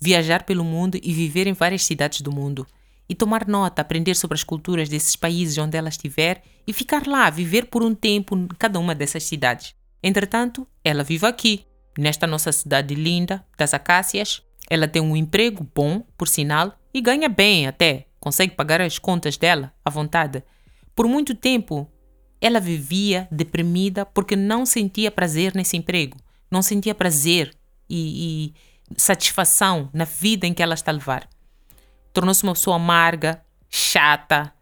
viajar 0.00 0.44
pelo 0.44 0.64
mundo 0.64 0.98
e 1.02 1.12
viver 1.12 1.46
em 1.46 1.52
várias 1.52 1.84
cidades 1.84 2.20
do 2.20 2.32
mundo. 2.32 2.66
E 3.08 3.14
tomar 3.14 3.46
nota, 3.46 3.82
aprender 3.82 4.14
sobre 4.14 4.34
as 4.34 4.44
culturas 4.44 4.88
desses 4.88 5.16
países 5.16 5.56
onde 5.58 5.76
ela 5.76 5.88
estiver 5.88 6.42
e 6.66 6.72
ficar 6.72 7.06
lá, 7.06 7.30
viver 7.30 7.66
por 7.66 7.82
um 7.82 7.94
tempo 7.94 8.36
em 8.36 8.46
cada 8.58 8.78
uma 8.78 8.94
dessas 8.94 9.24
cidades. 9.24 9.74
Entretanto, 10.02 10.66
ela 10.84 11.02
vive 11.02 11.26
aqui, 11.26 11.64
nesta 11.98 12.26
nossa 12.26 12.52
cidade 12.52 12.94
linda 12.94 13.44
das 13.56 13.74
Acácias. 13.74 14.42
Ela 14.70 14.86
tem 14.86 15.02
um 15.02 15.16
emprego 15.16 15.66
bom, 15.74 16.02
por 16.16 16.28
sinal, 16.28 16.78
e 16.92 17.00
ganha 17.00 17.28
bem 17.28 17.66
até, 17.66 18.06
consegue 18.20 18.54
pagar 18.54 18.80
as 18.80 18.98
contas 18.98 19.36
dela 19.36 19.72
à 19.84 19.90
vontade. 19.90 20.42
Por 20.94 21.08
muito 21.08 21.34
tempo, 21.34 21.90
ela 22.40 22.60
vivia 22.60 23.26
deprimida 23.30 24.04
porque 24.06 24.36
não 24.36 24.64
sentia 24.64 25.10
prazer 25.10 25.54
nesse 25.54 25.76
emprego, 25.76 26.16
não 26.50 26.62
sentia 26.62 26.94
prazer 26.94 27.54
e, 27.88 28.52
e 28.52 28.54
satisfação 28.96 29.90
na 29.92 30.04
vida 30.04 30.46
em 30.46 30.54
que 30.54 30.62
ela 30.62 30.74
está 30.74 30.90
a 30.90 30.94
levar. 30.94 31.28
Tornou-se 32.12 32.42
uma 32.42 32.54
pessoa 32.54 32.76
amarga, 32.76 33.42
chata, 33.68 34.52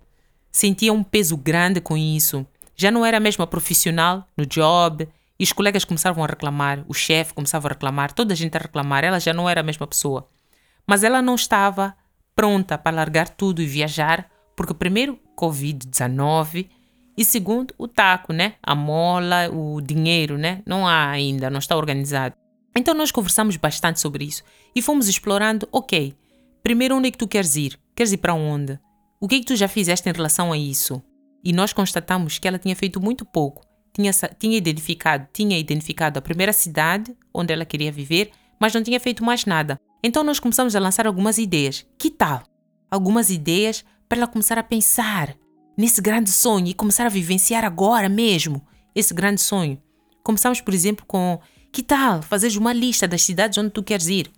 sentia 0.50 0.92
um 0.92 1.02
peso 1.02 1.36
grande 1.36 1.80
com 1.80 1.96
isso. 1.96 2.46
Já 2.74 2.90
não 2.90 3.04
era 3.04 3.16
a 3.16 3.20
mesma 3.20 3.46
profissional 3.46 4.26
no 4.36 4.44
job 4.44 5.08
e 5.38 5.44
os 5.44 5.52
colegas 5.52 5.84
começavam 5.84 6.24
a 6.24 6.26
reclamar, 6.26 6.84
o 6.88 6.94
chefe 6.94 7.34
começava 7.34 7.68
a 7.68 7.70
reclamar, 7.70 8.12
toda 8.12 8.32
a 8.32 8.36
gente 8.36 8.56
a 8.56 8.60
reclamar, 8.60 9.04
ela 9.04 9.20
já 9.20 9.32
não 9.32 9.48
era 9.48 9.60
a 9.60 9.64
mesma 9.64 9.86
pessoa. 9.86 10.28
Mas 10.86 11.04
ela 11.04 11.20
não 11.20 11.34
estava 11.34 11.94
pronta 12.34 12.76
para 12.78 12.96
largar 12.96 13.28
tudo 13.28 13.62
e 13.62 13.66
viajar, 13.66 14.30
porque 14.54 14.74
primeiro 14.74 15.18
Covid-19 15.36 16.68
e 17.16 17.24
segundo, 17.24 17.74
o 17.78 17.88
taco, 17.88 18.32
né? 18.32 18.54
A 18.62 18.74
mola, 18.74 19.48
o 19.50 19.80
dinheiro, 19.80 20.36
né? 20.36 20.62
Não 20.66 20.86
há 20.86 21.08
ainda, 21.08 21.48
não 21.48 21.58
está 21.58 21.74
organizado. 21.74 22.34
Então 22.76 22.94
nós 22.94 23.10
conversamos 23.10 23.56
bastante 23.56 23.98
sobre 23.98 24.24
isso 24.24 24.42
e 24.74 24.82
fomos 24.82 25.08
explorando, 25.08 25.66
ok, 25.72 26.14
primeiro 26.62 26.96
onde 26.96 27.08
é 27.08 27.10
que 27.10 27.18
tu 27.18 27.26
queres 27.26 27.56
ir? 27.56 27.78
Queres 27.94 28.12
ir 28.12 28.18
para 28.18 28.34
onde? 28.34 28.78
O 29.18 29.26
que 29.26 29.36
é 29.36 29.38
que 29.38 29.46
tu 29.46 29.56
já 29.56 29.66
fizeste 29.66 30.06
em 30.08 30.12
relação 30.12 30.52
a 30.52 30.58
isso? 30.58 31.02
E 31.42 31.52
nós 31.52 31.72
constatamos 31.72 32.38
que 32.38 32.46
ela 32.46 32.58
tinha 32.58 32.76
feito 32.76 33.00
muito 33.00 33.24
pouco. 33.24 33.64
Tinha, 33.94 34.10
tinha 34.38 34.58
identificado, 34.58 35.26
tinha 35.32 35.58
identificado 35.58 36.18
a 36.18 36.22
primeira 36.22 36.52
cidade 36.52 37.16
onde 37.32 37.50
ela 37.50 37.64
queria 37.64 37.90
viver, 37.90 38.30
mas 38.60 38.74
não 38.74 38.82
tinha 38.82 39.00
feito 39.00 39.24
mais 39.24 39.46
nada. 39.46 39.80
Então 40.04 40.22
nós 40.22 40.38
começamos 40.38 40.76
a 40.76 40.80
lançar 40.80 41.06
algumas 41.06 41.38
ideias. 41.38 41.86
Que 41.98 42.10
tal? 42.10 42.42
Algumas 42.90 43.30
ideias 43.30 43.84
para 44.06 44.18
ela 44.18 44.26
começar 44.26 44.58
a 44.58 44.62
pensar 44.62 45.34
nesse 45.78 46.02
grande 46.02 46.30
sonho 46.30 46.66
e 46.66 46.74
começar 46.74 47.06
a 47.06 47.10
vivenciar 47.10 47.64
agora 47.64 48.08
mesmo 48.08 48.66
esse 48.94 49.14
grande 49.14 49.40
sonho. 49.40 49.80
Começamos, 50.22 50.60
por 50.60 50.74
exemplo, 50.74 51.06
com 51.06 51.40
que 51.76 51.82
tal 51.82 52.22
fazeres 52.22 52.56
uma 52.56 52.72
lista 52.72 53.06
das 53.06 53.20
cidades 53.20 53.58
onde 53.58 53.68
tu 53.68 53.82
queres 53.82 54.06
ir? 54.06 54.30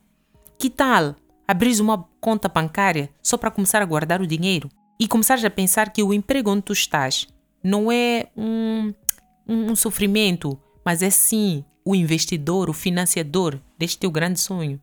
Que 0.59 0.69
tal 0.69 1.15
abrir 1.47 1.81
uma 1.81 2.05
conta 2.21 2.49
bancária 2.49 3.11
só 3.23 3.37
para 3.37 3.53
começar 3.53 3.81
a 3.81 3.85
guardar 3.85 4.21
o 4.21 4.27
dinheiro? 4.27 4.69
E 4.99 5.07
começares 5.07 5.45
a 5.45 5.49
pensar 5.49 5.93
que 5.93 6.03
o 6.03 6.13
emprego 6.13 6.51
onde 6.51 6.63
tu 6.63 6.73
estás 6.73 7.29
não 7.63 7.93
é 7.93 8.27
um, 8.37 8.93
um, 9.49 9.71
um 9.71 9.77
sofrimento, 9.77 10.59
mas 10.85 11.01
é 11.01 11.11
sim 11.11 11.65
o 11.85 11.95
investidor, 11.95 12.69
o 12.69 12.73
financiador 12.73 13.61
deste 13.79 13.99
teu 13.99 14.11
grande 14.11 14.41
sonho. 14.41 14.81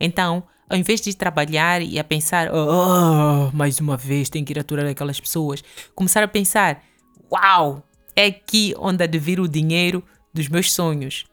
Então, 0.00 0.44
ao 0.70 0.78
invés 0.78 0.98
de 1.02 1.14
trabalhar 1.14 1.82
e 1.82 1.98
a 1.98 2.04
pensar, 2.04 2.48
oh, 2.54 3.54
mais 3.54 3.80
uma 3.80 3.98
vez 3.98 4.30
tenho 4.30 4.46
que 4.46 4.54
ir 4.54 4.58
aturar 4.58 4.86
aquelas 4.86 5.20
pessoas, 5.20 5.62
começar 5.94 6.22
a 6.22 6.28
pensar, 6.28 6.82
uau, 7.30 7.86
é 8.16 8.28
aqui 8.28 8.74
onde 8.78 9.04
há 9.04 9.06
de 9.06 9.18
vir 9.18 9.38
o 9.38 9.46
dinheiro 9.46 10.02
dos 10.32 10.48
meus 10.48 10.72
sonhos. 10.72 11.26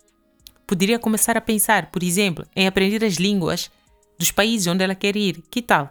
Poderia 0.69 0.99
começar 0.99 1.35
a 1.35 1.41
pensar, 1.41 1.87
por 1.87 2.03
exemplo, 2.03 2.45
em 2.55 2.67
aprender 2.67 3.03
as 3.03 3.15
línguas 3.15 3.71
dos 4.19 4.29
países 4.29 4.67
onde 4.67 4.83
ela 4.83 4.93
quer 4.93 5.15
ir. 5.15 5.41
Que 5.49 5.63
tal? 5.63 5.89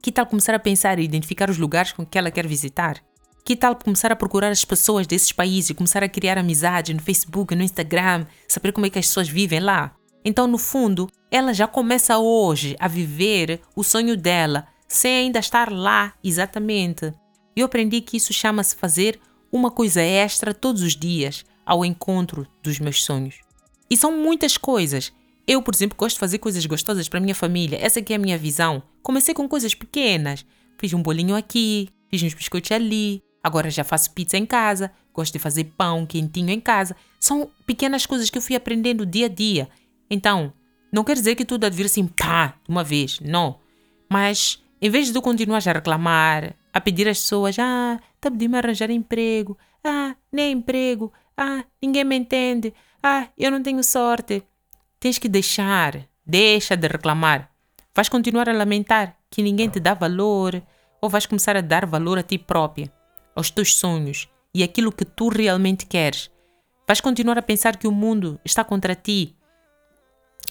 Que 0.00 0.12
tal 0.12 0.24
começar 0.24 0.54
a 0.54 0.58
pensar 0.60 1.00
e 1.00 1.02
identificar 1.02 1.50
os 1.50 1.58
lugares 1.58 1.90
com 1.90 2.06
que 2.06 2.16
ela 2.16 2.30
quer 2.30 2.46
visitar? 2.46 3.02
Que 3.44 3.56
tal 3.56 3.74
começar 3.74 4.12
a 4.12 4.14
procurar 4.14 4.50
as 4.50 4.64
pessoas 4.64 5.04
desses 5.04 5.32
países, 5.32 5.76
começar 5.76 6.04
a 6.04 6.08
criar 6.08 6.38
amizade 6.38 6.94
no 6.94 7.02
Facebook, 7.02 7.56
no 7.56 7.64
Instagram, 7.64 8.24
saber 8.46 8.70
como 8.70 8.86
é 8.86 8.90
que 8.90 9.00
as 9.00 9.08
pessoas 9.08 9.28
vivem 9.28 9.58
lá? 9.58 9.96
Então, 10.24 10.46
no 10.46 10.58
fundo, 10.58 11.10
ela 11.28 11.52
já 11.52 11.66
começa 11.66 12.16
hoje 12.16 12.76
a 12.78 12.86
viver 12.86 13.60
o 13.74 13.82
sonho 13.82 14.16
dela, 14.16 14.68
sem 14.86 15.24
ainda 15.24 15.40
estar 15.40 15.72
lá 15.72 16.14
exatamente. 16.22 17.12
Eu 17.56 17.66
aprendi 17.66 18.00
que 18.00 18.16
isso 18.16 18.32
chama-se 18.32 18.76
fazer 18.76 19.18
uma 19.50 19.72
coisa 19.72 20.00
extra 20.00 20.54
todos 20.54 20.82
os 20.82 20.94
dias 20.94 21.44
ao 21.66 21.84
encontro 21.84 22.46
dos 22.62 22.78
meus 22.78 23.02
sonhos. 23.02 23.49
E 23.90 23.96
são 23.96 24.16
muitas 24.16 24.56
coisas. 24.56 25.12
Eu, 25.46 25.60
por 25.60 25.74
exemplo, 25.74 25.96
gosto 25.98 26.14
de 26.14 26.20
fazer 26.20 26.38
coisas 26.38 26.64
gostosas 26.64 27.08
para 27.08 27.18
minha 27.18 27.34
família. 27.34 27.78
Essa 27.80 27.98
aqui 27.98 28.12
é 28.12 28.16
a 28.16 28.20
minha 28.20 28.38
visão. 28.38 28.82
Comecei 29.02 29.34
com 29.34 29.48
coisas 29.48 29.74
pequenas. 29.74 30.46
Fiz 30.78 30.94
um 30.94 31.02
bolinho 31.02 31.34
aqui, 31.34 31.88
fiz 32.08 32.22
uns 32.22 32.34
biscoitos 32.34 32.70
ali. 32.70 33.22
Agora 33.42 33.70
já 33.70 33.82
faço 33.82 34.12
pizza 34.12 34.36
em 34.36 34.46
casa. 34.46 34.92
Gosto 35.12 35.32
de 35.32 35.38
fazer 35.38 35.64
pão 35.76 36.06
quentinho 36.06 36.50
em 36.50 36.60
casa. 36.60 36.94
São 37.18 37.50
pequenas 37.66 38.06
coisas 38.06 38.30
que 38.30 38.38
eu 38.38 38.42
fui 38.42 38.54
aprendendo 38.54 39.04
dia 39.04 39.26
a 39.26 39.28
dia. 39.28 39.68
Então, 40.08 40.52
não 40.92 41.02
quer 41.02 41.14
dizer 41.14 41.34
que 41.34 41.44
tudo 41.44 41.68
vir 41.70 41.86
assim, 41.86 42.06
pá, 42.06 42.54
de 42.64 42.70
uma 42.70 42.84
vez. 42.84 43.18
Não. 43.20 43.58
Mas, 44.08 44.62
em 44.80 44.90
vez 44.90 45.06
de 45.06 45.12
tu 45.12 45.20
continuar 45.22 45.58
a 45.66 45.72
reclamar, 45.72 46.54
a 46.72 46.80
pedir 46.80 47.08
às 47.08 47.18
pessoas, 47.20 47.58
ah, 47.58 47.98
tá 48.20 48.28
a 48.28 48.30
me 48.30 48.56
arranjar 48.56 48.90
emprego. 48.90 49.58
Ah, 49.82 50.14
nem 50.32 50.52
emprego. 50.52 51.12
Ah, 51.36 51.64
ninguém 51.82 52.04
me 52.04 52.16
entende. 52.16 52.72
Ah, 53.02 53.28
eu 53.38 53.50
não 53.50 53.62
tenho 53.62 53.82
sorte. 53.82 54.42
Tens 54.98 55.18
que 55.18 55.28
deixar. 55.28 56.06
Deixa 56.24 56.76
de 56.76 56.86
reclamar. 56.86 57.50
Vais 57.94 58.08
continuar 58.08 58.48
a 58.48 58.52
lamentar 58.52 59.16
que 59.30 59.42
ninguém 59.42 59.68
te 59.68 59.80
dá 59.80 59.94
valor 59.94 60.62
ou 61.00 61.08
vais 61.08 61.26
começar 61.26 61.56
a 61.56 61.60
dar 61.60 61.86
valor 61.86 62.18
a 62.18 62.22
ti 62.22 62.38
própria, 62.38 62.92
aos 63.34 63.50
teus 63.50 63.74
sonhos 63.74 64.28
e 64.54 64.62
aquilo 64.62 64.92
que 64.92 65.04
tu 65.04 65.28
realmente 65.28 65.86
queres. 65.86 66.30
Vais 66.86 67.00
continuar 67.00 67.38
a 67.38 67.42
pensar 67.42 67.76
que 67.76 67.88
o 67.88 67.92
mundo 67.92 68.38
está 68.44 68.62
contra 68.62 68.94
ti 68.94 69.36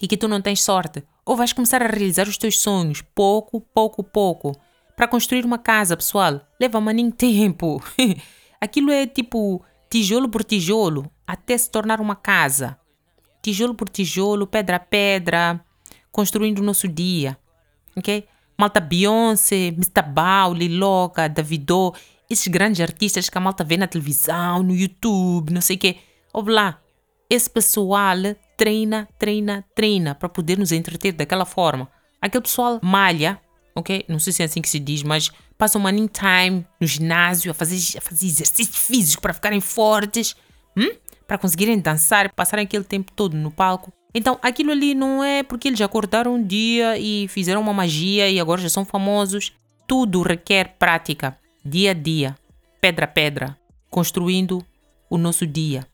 e 0.02 0.08
que 0.08 0.18
tu 0.18 0.28
não 0.28 0.42
tens 0.42 0.64
sorte, 0.64 1.04
ou 1.26 1.36
vais 1.36 1.54
começar 1.54 1.84
a 1.84 1.88
realizar 1.88 2.28
os 2.28 2.38
teus 2.38 2.60
sonhos, 2.60 3.02
pouco, 3.14 3.62
pouco, 3.62 4.04
pouco. 4.04 4.56
Para 4.96 5.08
construir 5.08 5.46
uma 5.46 5.58
casa, 5.58 5.96
pessoal, 5.96 6.42
leva 6.60 6.82
maninho 6.82 7.12
tempo. 7.12 7.82
Aquilo 8.60 8.92
é 8.92 9.06
tipo 9.06 9.64
tijolo 9.90 10.30
por 10.30 10.44
tijolo 10.44 11.12
até 11.26 11.58
se 11.58 11.70
tornar 11.70 12.00
uma 12.00 12.16
casa. 12.16 12.78
Tijolo 13.42 13.74
por 13.74 13.90
tijolo, 13.90 14.46
pedra 14.46 14.76
a 14.76 14.80
pedra, 14.80 15.64
construindo 16.12 16.60
o 16.60 16.64
nosso 16.64 16.88
dia. 16.88 17.38
Ok? 17.96 18.28
Malta 18.58 18.80
Beyoncé, 18.80 19.68
Mr. 19.68 20.04
Bauli, 20.08 20.68
Loca, 20.68 21.30
Davido, 21.30 21.94
esses 22.30 22.48
grandes 22.48 22.82
artistas 22.82 23.30
que 23.30 23.38
a 23.38 23.42
malta 23.42 23.64
vê 23.64 23.78
na 23.78 23.88
televisão, 23.88 24.62
no 24.62 24.76
YouTube, 24.76 25.54
não 25.54 25.62
sei 25.62 25.78
o 25.78 25.80
quê. 25.80 25.98
Ouve 26.34 26.52
lá, 26.52 26.80
esse 27.30 27.50
pessoal 27.50 28.18
treina, 28.58 29.08
treina, 29.18 29.66
treina 29.74 30.14
para 30.14 30.28
poder 30.28 30.58
nos 30.58 30.72
entreter 30.72 31.14
daquela 31.14 31.46
forma. 31.46 31.90
Aquele 32.22 32.42
pessoal 32.42 32.80
malha, 32.84 33.40
ok? 33.74 34.04
Não 34.10 34.20
sei 34.20 34.34
se 34.34 34.42
é 34.42 34.46
assim 34.46 34.62
que 34.62 34.70
se 34.70 34.80
diz, 34.80 35.04
mas 35.04 35.32
passa 35.60 35.78
um 35.78 35.82
money 35.82 36.08
time 36.08 36.66
no 36.80 36.88
ginásio 36.88 37.52
a 37.52 37.54
fazer, 37.54 37.98
a 37.98 38.02
fazer 38.02 38.26
exercícios 38.26 38.78
físicos 38.78 39.18
para 39.18 39.34
ficarem 39.34 39.60
fortes, 39.60 40.34
hum? 40.76 40.96
para 41.28 41.38
conseguirem 41.38 41.78
dançar, 41.78 42.34
passarem 42.34 42.64
aquele 42.64 42.86
tempo 42.86 43.12
todo 43.12 43.36
no 43.36 43.52
palco. 43.52 43.92
Então, 44.16 44.40
aquilo 44.42 44.72
ali 44.72 44.96
não 44.96 45.22
é 45.22 45.44
porque 45.44 45.68
eles 45.68 45.82
acordaram 45.82 46.36
um 46.36 46.44
dia 46.44 46.98
e 46.98 47.28
fizeram 47.28 47.60
uma 47.60 47.74
magia 47.74 48.30
e 48.30 48.40
agora 48.40 48.62
já 48.62 48.70
são 48.70 48.86
famosos. 48.86 49.52
Tudo 49.86 50.22
requer 50.22 50.76
prática, 50.80 51.38
dia 51.64 51.92
a 51.92 51.94
dia, 51.94 52.36
pedra 52.80 53.04
a 53.04 53.08
pedra, 53.08 53.58
construindo 53.90 54.66
o 55.10 55.18
nosso 55.18 55.46
dia. 55.46 55.86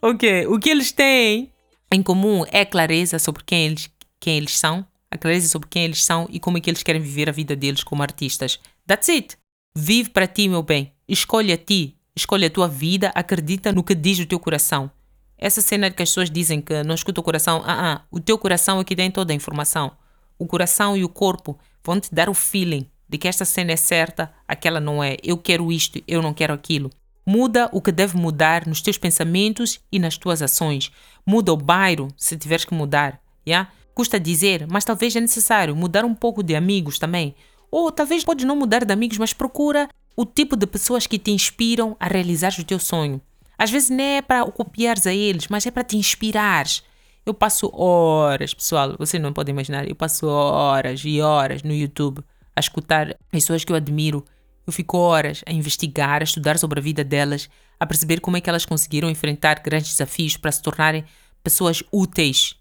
Ok, 0.00 0.46
o 0.46 0.58
que 0.58 0.70
eles 0.70 0.90
têm 0.90 1.52
em 1.92 2.02
comum 2.02 2.44
é 2.50 2.64
clareza 2.64 3.18
sobre 3.18 3.44
quem 3.44 3.66
eles, 3.66 3.90
quem 4.18 4.38
eles 4.38 4.58
são, 4.58 4.86
a 5.12 5.18
clareza 5.18 5.46
sobre 5.46 5.68
quem 5.68 5.84
eles 5.84 6.02
são 6.02 6.26
e 6.30 6.40
como 6.40 6.56
é 6.56 6.60
que 6.60 6.70
eles 6.70 6.82
querem 6.82 7.02
viver 7.02 7.28
a 7.28 7.32
vida 7.32 7.54
deles 7.54 7.84
como 7.84 8.02
artistas. 8.02 8.58
That's 8.86 9.10
it. 9.10 9.36
Vive 9.76 10.08
para 10.08 10.26
ti, 10.26 10.48
meu 10.48 10.62
bem. 10.62 10.90
Escolhe 11.06 11.52
a 11.52 11.58
ti. 11.58 11.98
Escolhe 12.16 12.46
a 12.46 12.50
tua 12.50 12.66
vida. 12.66 13.12
Acredita 13.14 13.72
no 13.72 13.84
que 13.84 13.94
diz 13.94 14.18
o 14.18 14.26
teu 14.26 14.40
coração. 14.40 14.90
Essa 15.36 15.60
cena 15.60 15.90
que 15.90 16.02
as 16.02 16.08
pessoas 16.08 16.30
dizem 16.30 16.62
que 16.62 16.82
não 16.82 16.94
escuta 16.94 17.20
o 17.20 17.22
coração, 17.24 17.62
ah, 17.66 17.92
ah, 17.92 18.02
o 18.10 18.20
teu 18.20 18.38
coração 18.38 18.80
é 18.80 18.84
que 18.84 18.96
tem 18.96 19.10
toda 19.10 19.34
a 19.34 19.36
informação. 19.36 19.92
O 20.38 20.46
coração 20.46 20.96
e 20.96 21.04
o 21.04 21.10
corpo 21.10 21.58
vão 21.84 22.00
te 22.00 22.14
dar 22.14 22.30
o 22.30 22.34
feeling 22.34 22.88
de 23.06 23.18
que 23.18 23.28
esta 23.28 23.44
cena 23.44 23.72
é 23.72 23.76
certa, 23.76 24.32
aquela 24.48 24.80
não 24.80 25.04
é. 25.04 25.18
Eu 25.22 25.36
quero 25.36 25.70
isto, 25.70 26.02
eu 26.08 26.22
não 26.22 26.32
quero 26.32 26.54
aquilo. 26.54 26.90
Muda 27.26 27.68
o 27.70 27.82
que 27.82 27.92
deve 27.92 28.16
mudar 28.16 28.66
nos 28.66 28.80
teus 28.80 28.96
pensamentos 28.96 29.78
e 29.92 29.98
nas 29.98 30.16
tuas 30.16 30.40
ações. 30.40 30.90
Muda 31.26 31.52
o 31.52 31.56
bairro 31.56 32.08
se 32.16 32.34
tiveres 32.38 32.64
que 32.64 32.72
mudar, 32.72 33.20
yeah? 33.46 33.70
Custa 33.94 34.18
dizer, 34.18 34.66
mas 34.70 34.84
talvez 34.84 35.14
é 35.14 35.20
necessário 35.20 35.76
mudar 35.76 36.04
um 36.04 36.14
pouco 36.14 36.42
de 36.42 36.56
amigos 36.56 36.98
também. 36.98 37.34
Ou 37.70 37.90
talvez 37.92 38.24
podes 38.24 38.44
não 38.44 38.56
mudar 38.56 38.84
de 38.84 38.92
amigos, 38.92 39.18
mas 39.18 39.32
procura 39.32 39.88
o 40.16 40.24
tipo 40.24 40.56
de 40.56 40.66
pessoas 40.66 41.06
que 41.06 41.18
te 41.18 41.30
inspiram 41.30 41.96
a 41.98 42.06
realizar 42.06 42.52
o 42.58 42.64
teu 42.64 42.78
sonho. 42.78 43.20
Às 43.56 43.70
vezes 43.70 43.90
não 43.90 44.02
é 44.02 44.22
para 44.22 44.44
copiares 44.50 45.06
a 45.06 45.14
eles, 45.14 45.48
mas 45.48 45.66
é 45.66 45.70
para 45.70 45.84
te 45.84 45.96
inspirares. 45.96 46.82
Eu 47.24 47.32
passo 47.32 47.70
horas, 47.72 48.52
pessoal, 48.52 48.96
vocês 48.98 49.22
não 49.22 49.32
podem 49.32 49.52
imaginar, 49.52 49.88
eu 49.88 49.94
passo 49.94 50.26
horas 50.26 51.02
e 51.04 51.20
horas 51.20 51.62
no 51.62 51.72
YouTube 51.72 52.22
a 52.56 52.60
escutar 52.60 53.16
pessoas 53.30 53.64
que 53.64 53.72
eu 53.72 53.76
admiro. 53.76 54.24
Eu 54.66 54.72
fico 54.72 54.98
horas 54.98 55.42
a 55.46 55.52
investigar, 55.52 56.20
a 56.20 56.24
estudar 56.24 56.58
sobre 56.58 56.80
a 56.80 56.82
vida 56.82 57.04
delas, 57.04 57.48
a 57.78 57.86
perceber 57.86 58.20
como 58.20 58.36
é 58.36 58.40
que 58.40 58.50
elas 58.50 58.66
conseguiram 58.66 59.08
enfrentar 59.08 59.60
grandes 59.60 59.92
desafios 59.92 60.36
para 60.36 60.52
se 60.52 60.62
tornarem 60.62 61.04
pessoas 61.42 61.82
úteis, 61.92 62.56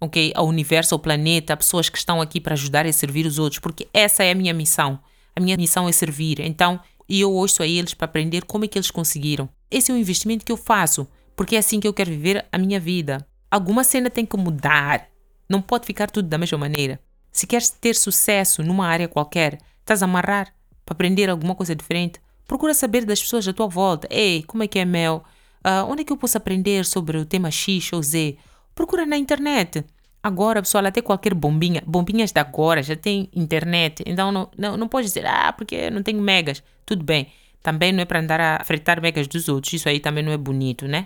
ok? 0.00 0.32
Ao 0.34 0.46
universo, 0.46 0.94
ao 0.94 0.98
planeta, 0.98 1.56
pessoas 1.56 1.88
que 1.88 1.98
estão 1.98 2.20
aqui 2.20 2.40
para 2.40 2.54
ajudar 2.54 2.86
e 2.86 2.92
servir 2.92 3.26
os 3.26 3.38
outros, 3.38 3.60
porque 3.60 3.86
essa 3.92 4.24
é 4.24 4.30
a 4.30 4.34
minha 4.34 4.54
missão. 4.54 4.98
A 5.36 5.40
minha 5.40 5.56
missão 5.56 5.88
é 5.88 5.92
servir. 5.92 6.40
Então, 6.40 6.80
eu 7.08 7.32
ouço 7.32 7.62
a 7.62 7.66
eles 7.66 7.94
para 7.94 8.06
aprender 8.06 8.44
como 8.44 8.64
é 8.64 8.68
que 8.68 8.78
eles 8.78 8.90
conseguiram. 8.90 9.48
Esse 9.70 9.90
é 9.90 9.94
o 9.94 9.98
investimento 9.98 10.44
que 10.44 10.52
eu 10.52 10.56
faço, 10.56 11.06
porque 11.36 11.56
é 11.56 11.58
assim 11.58 11.78
que 11.80 11.86
eu 11.86 11.94
quero 11.94 12.10
viver 12.10 12.46
a 12.50 12.58
minha 12.58 12.80
vida. 12.80 13.26
Alguma 13.50 13.84
cena 13.84 14.08
tem 14.08 14.24
que 14.24 14.36
mudar. 14.36 15.08
Não 15.48 15.60
pode 15.60 15.86
ficar 15.86 16.10
tudo 16.10 16.28
da 16.28 16.38
mesma 16.38 16.58
maneira. 16.58 17.00
Se 17.32 17.46
queres 17.46 17.70
ter 17.70 17.94
sucesso 17.94 18.62
numa 18.62 18.86
área 18.86 19.08
qualquer, 19.08 19.58
estás 19.80 20.02
a 20.02 20.06
amarrar 20.06 20.52
para 20.84 20.94
aprender 20.94 21.28
alguma 21.28 21.54
coisa 21.54 21.74
diferente. 21.74 22.20
Procura 22.46 22.74
saber 22.74 23.04
das 23.04 23.20
pessoas 23.20 23.46
à 23.46 23.52
tua 23.52 23.68
volta. 23.68 24.08
Ei, 24.10 24.42
como 24.44 24.62
é 24.62 24.66
que 24.66 24.78
é 24.78 24.84
Mel? 24.84 25.24
Uh, 25.64 25.90
onde 25.90 26.02
é 26.02 26.04
que 26.04 26.12
eu 26.12 26.16
posso 26.16 26.36
aprender 26.36 26.84
sobre 26.84 27.16
o 27.18 27.24
tema 27.24 27.50
X 27.50 27.92
ou 27.92 28.02
Z? 28.02 28.36
Procura 28.80 29.04
na 29.04 29.18
internet. 29.18 29.84
Agora, 30.22 30.62
pessoal, 30.62 30.86
até 30.86 31.02
qualquer 31.02 31.34
bombinha, 31.34 31.82
bombinhas 31.86 32.32
de 32.32 32.40
agora 32.40 32.82
já 32.82 32.96
tem 32.96 33.28
internet, 33.34 34.02
então 34.06 34.32
não, 34.32 34.50
não, 34.56 34.74
não 34.74 34.88
pode 34.88 35.06
dizer, 35.06 35.26
ah, 35.26 35.52
porque 35.52 35.90
não 35.90 36.02
tenho 36.02 36.18
megas. 36.22 36.62
Tudo 36.86 37.04
bem, 37.04 37.26
também 37.62 37.92
não 37.92 38.00
é 38.00 38.06
para 38.06 38.20
andar 38.20 38.40
a 38.40 38.64
fretar 38.64 38.98
megas 39.02 39.28
dos 39.28 39.50
outros. 39.50 39.74
Isso 39.74 39.86
aí 39.86 40.00
também 40.00 40.24
não 40.24 40.32
é 40.32 40.38
bonito, 40.38 40.88
né? 40.88 41.04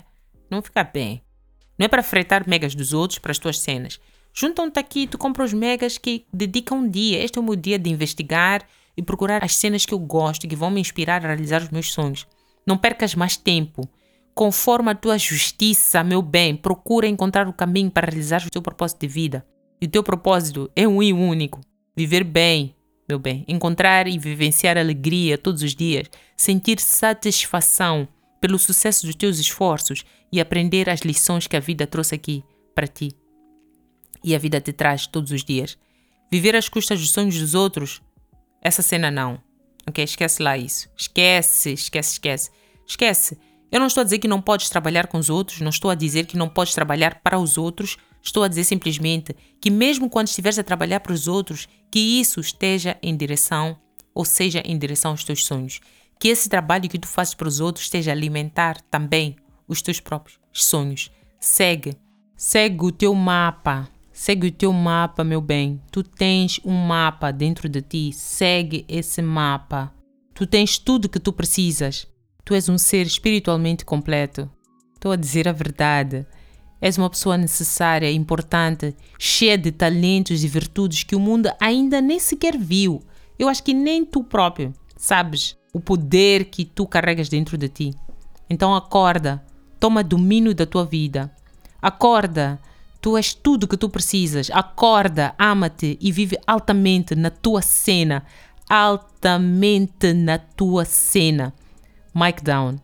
Não 0.48 0.62
fica 0.62 0.84
bem. 0.84 1.20
Não 1.76 1.87
é 1.87 1.88
para 1.88 2.00
fretar 2.04 2.48
megas 2.48 2.76
dos 2.76 2.92
outros 2.92 3.18
para 3.18 3.32
as 3.32 3.40
tuas 3.40 3.58
cenas. 3.58 3.98
Juntam-te 4.32 4.78
aqui, 4.78 5.08
tu 5.08 5.18
compra 5.18 5.42
os 5.42 5.52
megas 5.52 5.98
que 5.98 6.24
dedicam 6.32 6.78
um 6.78 6.88
dia. 6.88 7.24
Este 7.24 7.38
é 7.38 7.42
o 7.42 7.44
meu 7.44 7.56
dia 7.56 7.76
de 7.76 7.90
investigar 7.90 8.62
e 8.96 9.02
procurar 9.02 9.42
as 9.42 9.56
cenas 9.56 9.84
que 9.84 9.92
eu 9.92 9.98
gosto 9.98 10.46
que 10.46 10.54
vão 10.54 10.70
me 10.70 10.80
inspirar 10.80 11.24
a 11.24 11.26
realizar 11.26 11.60
os 11.60 11.70
meus 11.70 11.92
sonhos. 11.92 12.24
Não 12.64 12.78
percas 12.78 13.16
mais 13.16 13.37
tempo. 13.37 13.90
Conforme 14.35 14.90
a 14.90 14.94
tua 14.94 15.16
justiça, 15.16 16.03
meu 16.03 16.20
bem, 16.20 16.57
procura 16.57 17.07
encontrar 17.07 17.47
o 17.47 17.53
caminho 17.53 17.90
para 17.90 18.11
realizar 18.11 18.44
o 18.44 18.51
teu 18.51 18.61
propósito 18.61 19.01
de 19.01 19.07
vida. 19.07 19.47
E 19.81 19.87
o 19.87 19.88
teu 19.88 20.03
propósito 20.03 20.70
é 20.75 20.88
um 20.88 21.03
e 21.03 21.12
único: 21.12 21.61
viver 21.97 22.25
bem, 22.25 22.75
meu 23.09 23.18
bem, 23.18 23.44
encontrar 23.47 24.09
e 24.09 24.18
vivenciar 24.18 24.77
alegria 24.77 25.38
todos 25.38 25.62
os 25.62 25.75
dias, 25.75 26.11
sentir 26.37 26.81
satisfação 26.81 28.09
pelo 28.40 28.59
sucesso 28.59 29.07
dos 29.07 29.14
teus 29.14 29.38
esforços 29.38 30.05
e 30.33 30.40
aprender 30.40 30.90
as 30.90 31.01
lições 31.01 31.47
que 31.47 31.57
a 31.57 31.61
vida 31.61 31.87
trouxe 31.87 32.14
aqui 32.14 32.42
para 32.75 32.88
ti. 32.88 33.12
E 34.23 34.35
a 34.35 34.38
vida 34.38 34.61
te 34.61 34.73
traz 34.73 35.07
todos 35.07 35.31
os 35.31 35.44
dias. 35.44 35.79
Viver 36.31 36.57
às 36.57 36.68
custas 36.68 36.99
dos 36.99 37.11
sonhos 37.11 37.38
dos 37.38 37.55
outros, 37.55 38.03
essa 38.61 38.83
cena 38.83 39.11
não. 39.11 39.40
Ok? 39.87 40.03
Esquece 40.03 40.42
lá 40.42 40.59
isso. 40.59 40.88
Esquece, 40.97 41.73
esquece, 41.73 42.12
esquece. 42.14 42.51
Esquece. 42.87 43.38
Eu 43.74 43.80
não 43.80 43.88
estou 43.88 44.00
a 44.00 44.04
dizer 44.04 44.20
que 44.20 44.28
não 44.28 44.40
podes 44.40 44.70
trabalhar 44.70 45.08
com 45.08 45.18
os 45.18 45.28
outros, 45.28 45.60
não 45.60 45.68
estou 45.68 45.90
a 45.90 45.94
dizer 45.94 46.24
que 46.24 46.37
não 46.37 46.48
podes 46.48 46.72
trabalhar 46.72 47.20
para 47.22 47.38
os 47.38 47.58
outros, 47.58 47.98
Estou 48.24 48.42
a 48.42 48.48
dizer 48.48 48.64
simplesmente 48.64 49.37
que, 49.60 49.70
mesmo 49.70 50.08
quando 50.08 50.28
estiveres 50.28 50.58
a 50.58 50.64
trabalhar 50.64 51.00
para 51.00 51.12
os 51.12 51.28
outros, 51.28 51.68
que 51.90 51.98
isso 51.98 52.40
esteja 52.40 52.96
em 53.02 53.14
direção, 53.14 53.76
ou 54.14 54.24
seja, 54.24 54.62
em 54.64 54.78
direção 54.78 55.10
aos 55.10 55.24
teus 55.24 55.44
sonhos. 55.44 55.80
Que 56.18 56.28
esse 56.28 56.48
trabalho 56.48 56.88
que 56.88 56.98
tu 56.98 57.06
fazes 57.06 57.34
para 57.34 57.46
os 57.46 57.60
outros 57.60 57.84
esteja 57.84 58.10
a 58.10 58.14
alimentar 58.14 58.80
também 58.90 59.37
os 59.68 59.82
teus 59.82 60.00
próprios 60.00 60.38
sonhos. 60.50 61.10
Segue. 61.38 61.98
Segue 62.34 62.87
o 62.87 62.90
teu 62.90 63.14
mapa. 63.14 63.90
Segue 64.10 64.46
o 64.46 64.52
teu 64.52 64.72
mapa, 64.72 65.22
meu 65.22 65.42
bem. 65.42 65.82
Tu 65.92 66.02
tens 66.02 66.58
um 66.64 66.72
mapa 66.72 67.30
dentro 67.30 67.68
de 67.68 67.82
ti. 67.82 68.10
Segue 68.14 68.87
esse 68.88 69.20
mapa. 69.20 69.92
Tu 70.32 70.46
tens 70.46 70.78
tudo 70.78 71.10
que 71.10 71.20
tu 71.20 71.32
precisas. 71.32 72.06
Tu 72.44 72.54
és 72.54 72.68
um 72.68 72.76
ser 72.76 73.07
espiritualmente 73.07 73.85
completo. 73.85 74.50
Estou 74.94 75.12
a 75.12 75.16
dizer 75.16 75.48
a 75.48 75.52
verdade. 75.52 76.26
És 76.80 76.98
uma 76.98 77.09
pessoa 77.09 77.38
necessária, 77.38 78.11
importante, 78.11 78.94
cheia 79.18 79.57
de 79.57 79.72
talentos 79.72 80.44
e 80.44 80.48
virtudes 80.48 81.02
que 81.02 81.16
o 81.16 81.20
mundo 81.20 81.50
ainda 81.59 82.00
nem 82.00 82.18
sequer 82.18 82.59
viu. 82.59 83.02
Eu 83.38 83.48
acho 83.48 83.62
que 83.62 83.72
nem 83.72 84.04
tu 84.04 84.22
próprio 84.22 84.72
sabes 84.96 85.57
o 85.72 85.80
poder 85.80 86.44
que 86.46 86.64
tu 86.64 86.87
carregas 86.87 87.28
dentro 87.28 87.57
de 87.57 87.68
ti. 87.68 87.94
Então 88.50 88.74
acorda, 88.74 89.42
toma 89.80 90.04
domínio 90.04 90.54
da 90.54 90.66
tua 90.66 90.85
vida. 90.85 91.35
Acorda, 91.80 92.61
Tu 93.04 93.18
és 93.18 93.35
tudo 93.35 93.68
que 93.68 93.76
tu 93.76 93.90
precisas. 93.90 94.50
Acorda, 94.50 95.35
ama-te 95.38 95.98
e 96.00 96.11
vive 96.11 96.38
altamente 96.46 97.14
na 97.14 97.28
tua 97.28 97.61
cena. 97.61 98.24
Altamente 98.66 100.14
na 100.14 100.38
tua 100.38 100.87
cena. 100.87 101.52
Mike 102.14 102.44
Down. 102.44 102.77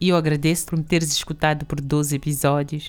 E 0.00 0.08
eu 0.08 0.16
agradeço 0.16 0.66
por 0.66 0.76
me 0.76 0.84
teres 0.84 1.12
escutado 1.12 1.64
por 1.64 1.80
12 1.80 2.16
episódios. 2.16 2.88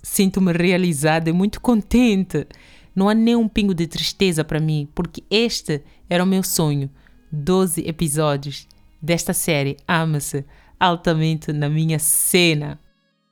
Sinto-me 0.00 0.52
realizada 0.52 1.28
e 1.28 1.32
muito 1.32 1.60
contente. 1.60 2.46
Não 2.94 3.08
há 3.08 3.14
nem 3.14 3.34
um 3.34 3.48
pingo 3.48 3.74
de 3.74 3.88
tristeza 3.88 4.44
para 4.44 4.60
mim, 4.60 4.88
porque 4.94 5.24
este 5.28 5.82
era 6.08 6.22
o 6.22 6.26
meu 6.26 6.44
sonho. 6.44 6.88
12 7.32 7.80
episódios 7.88 8.68
desta 9.02 9.32
série 9.32 9.76
Ama-se 9.88 10.44
altamente 10.78 11.52
na 11.52 11.68
minha 11.68 11.98
cena. 11.98 12.78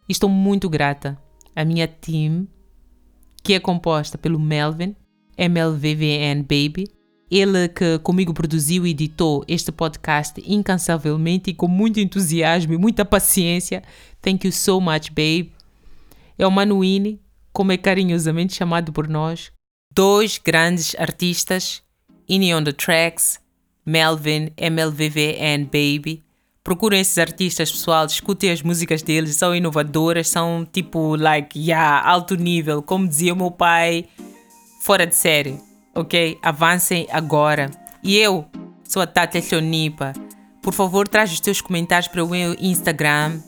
Estou 0.08 0.28
muito 0.28 0.68
grata 0.68 1.16
à 1.54 1.64
minha 1.64 1.86
team, 1.86 2.48
que 3.44 3.54
é 3.54 3.60
composta 3.60 4.18
pelo 4.18 4.40
Melvin, 4.40 4.96
MLVVN 5.38 6.42
Baby, 6.42 6.88
ele 7.34 7.68
que 7.68 7.98
comigo 7.98 8.32
produziu 8.32 8.86
e 8.86 8.90
editou 8.90 9.44
este 9.48 9.72
podcast 9.72 10.40
incansavelmente 10.46 11.50
e 11.50 11.54
com 11.54 11.66
muito 11.66 11.98
entusiasmo 11.98 12.74
e 12.74 12.78
muita 12.78 13.04
paciência. 13.04 13.82
Thank 14.22 14.46
you 14.46 14.52
so 14.52 14.80
much, 14.80 15.08
babe. 15.10 15.52
É 16.38 16.46
o 16.46 16.50
Manuini, 16.50 17.20
como 17.52 17.72
é 17.72 17.76
carinhosamente 17.76 18.54
chamado 18.54 18.92
por 18.92 19.08
nós. 19.08 19.50
Dois 19.92 20.38
grandes 20.38 20.94
artistas, 20.96 21.82
Ini 22.28 22.54
on 22.54 22.62
the 22.62 22.72
Tracks, 22.72 23.40
Melvin, 23.84 24.50
MLVVN 24.56 25.64
Baby. 25.64 26.22
Procurem 26.62 27.00
esses 27.00 27.18
artistas, 27.18 27.70
pessoal, 27.70 28.06
escutem 28.06 28.50
as 28.50 28.62
músicas 28.62 29.02
deles, 29.02 29.36
são 29.36 29.54
inovadoras, 29.54 30.28
são 30.28 30.66
tipo, 30.72 31.16
like, 31.16 31.58
yeah, 31.58 32.08
alto 32.08 32.36
nível, 32.36 32.80
como 32.80 33.08
dizia 33.08 33.34
o 33.34 33.36
meu 33.36 33.50
pai, 33.50 34.06
fora 34.80 35.06
de 35.06 35.14
série, 35.14 35.58
ok? 35.94 36.38
Avancem 36.42 37.06
agora. 37.10 37.70
E 38.02 38.16
eu 38.16 38.46
sou 38.88 39.02
a 39.02 39.06
Tati 39.06 39.40
Chonipa. 39.40 40.12
Por 40.62 40.72
favor, 40.72 41.06
traz 41.06 41.32
os 41.32 41.40
teus 41.40 41.60
comentários 41.60 42.08
para 42.08 42.24
o 42.24 42.28
meu 42.28 42.54
Instagram, 42.58 43.38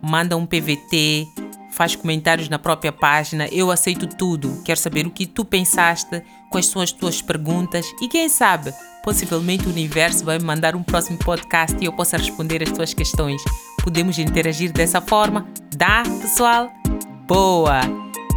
manda 0.00 0.36
um 0.36 0.46
PVT, 0.46 1.26
faz 1.72 1.96
comentários 1.96 2.48
na 2.48 2.58
própria 2.58 2.92
página. 2.92 3.48
Eu 3.50 3.70
aceito 3.70 4.06
tudo. 4.06 4.62
Quero 4.64 4.78
saber 4.78 5.06
o 5.06 5.10
que 5.10 5.26
tu 5.26 5.44
pensaste, 5.44 6.22
quais 6.50 6.66
são 6.66 6.80
as 6.80 6.92
tuas 6.92 7.20
perguntas 7.20 7.86
e 8.00 8.08
quem 8.08 8.28
sabe, 8.28 8.72
possivelmente 9.02 9.66
o 9.66 9.70
universo 9.70 10.24
vai 10.24 10.38
me 10.38 10.44
mandar 10.44 10.76
um 10.76 10.82
próximo 10.82 11.18
podcast 11.18 11.76
e 11.80 11.86
eu 11.86 11.92
possa 11.92 12.16
responder 12.16 12.62
as 12.62 12.70
tuas 12.70 12.94
questões. 12.94 13.42
Podemos 13.82 14.18
interagir 14.18 14.72
dessa 14.72 15.00
forma? 15.00 15.46
Dá, 15.74 16.02
pessoal? 16.20 16.70
Boa! 17.26 17.80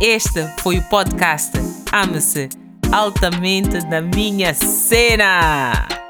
Este 0.02 0.48
foi 0.60 0.80
o 0.80 0.84
podcast 0.84 1.52
Ame-se 1.92 2.63
altamente 2.94 3.80
na 3.88 4.02
minha 4.02 4.54
cena! 4.54 6.03